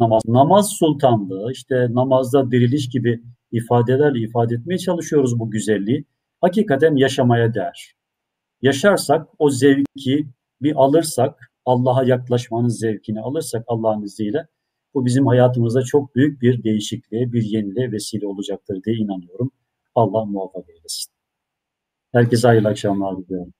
[0.00, 0.22] namaz.
[0.26, 6.04] Namaz sultanlığı, işte namazda diriliş gibi ifadelerle ifade etmeye çalışıyoruz bu güzelliği.
[6.40, 7.94] Hakikaten yaşamaya değer.
[8.62, 10.28] Yaşarsak o zevki
[10.62, 14.46] bir alırsak, Allah'a yaklaşmanın zevkini alırsak Allah'ın izniyle
[14.94, 19.50] bu bizim hayatımızda çok büyük bir değişikliğe, bir yeniliğe vesile olacaktır diye inanıyorum.
[19.94, 21.12] Allah muvaffak eylesin.
[22.12, 23.52] Herkese hayırlı akşamlar diliyorum.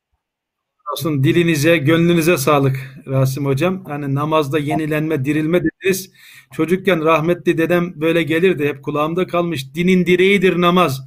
[0.90, 2.76] Olsun dilinize, gönlünüze sağlık
[3.06, 3.84] Rasim Hocam.
[3.84, 6.10] Hani namazda yenilenme, dirilme dediniz.
[6.52, 9.74] Çocukken rahmetli dedem böyle gelirdi hep kulağımda kalmış.
[9.74, 11.00] Dinin direğidir namaz.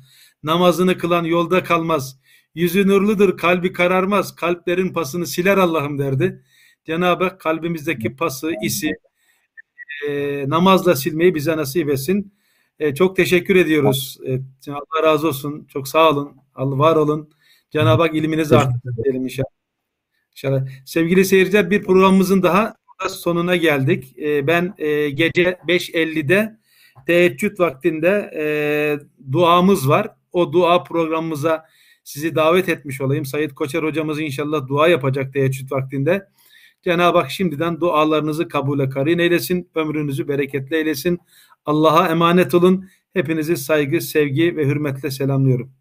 [0.44, 2.20] Namazını kılan yolda kalmaz.
[2.56, 4.36] Yüzü nurludur, kalbi kararmaz.
[4.36, 6.44] Kalplerin pasını siler Allah'ım derdi.
[6.86, 8.92] Cenab-ı Hak kalbimizdeki pası, isi
[10.08, 12.34] e, namazla silmeyi bize nasip etsin.
[12.80, 14.18] E, çok teşekkür ediyoruz.
[14.28, 15.66] E, Allah razı olsun.
[15.70, 16.38] Çok sağ olun.
[16.56, 17.30] Allah var olun.
[17.72, 18.56] Cenab-ı Hak ilminizi
[19.04, 19.55] diyelim inşallah.
[20.36, 20.68] İnşallah.
[20.86, 22.76] Sevgili seyirciler bir programımızın daha
[23.10, 24.20] sonuna geldik.
[24.20, 26.57] Ee, ben e, gece 5.50'de
[27.07, 28.45] teheccüd vaktinde e,
[29.32, 30.07] duamız var.
[30.32, 31.66] O dua programımıza
[32.03, 33.26] sizi davet etmiş olayım.
[33.26, 36.28] Sayit Koçer hocamız inşallah dua yapacak teheccüd vaktinde.
[36.84, 39.70] Cenab-ı Hak şimdiden dualarınızı kabule karin eylesin.
[39.76, 41.20] Ömrünüzü bereketli eylesin.
[41.66, 42.90] Allah'a emanet olun.
[43.14, 45.72] Hepinizi saygı, sevgi ve hürmetle selamlıyorum.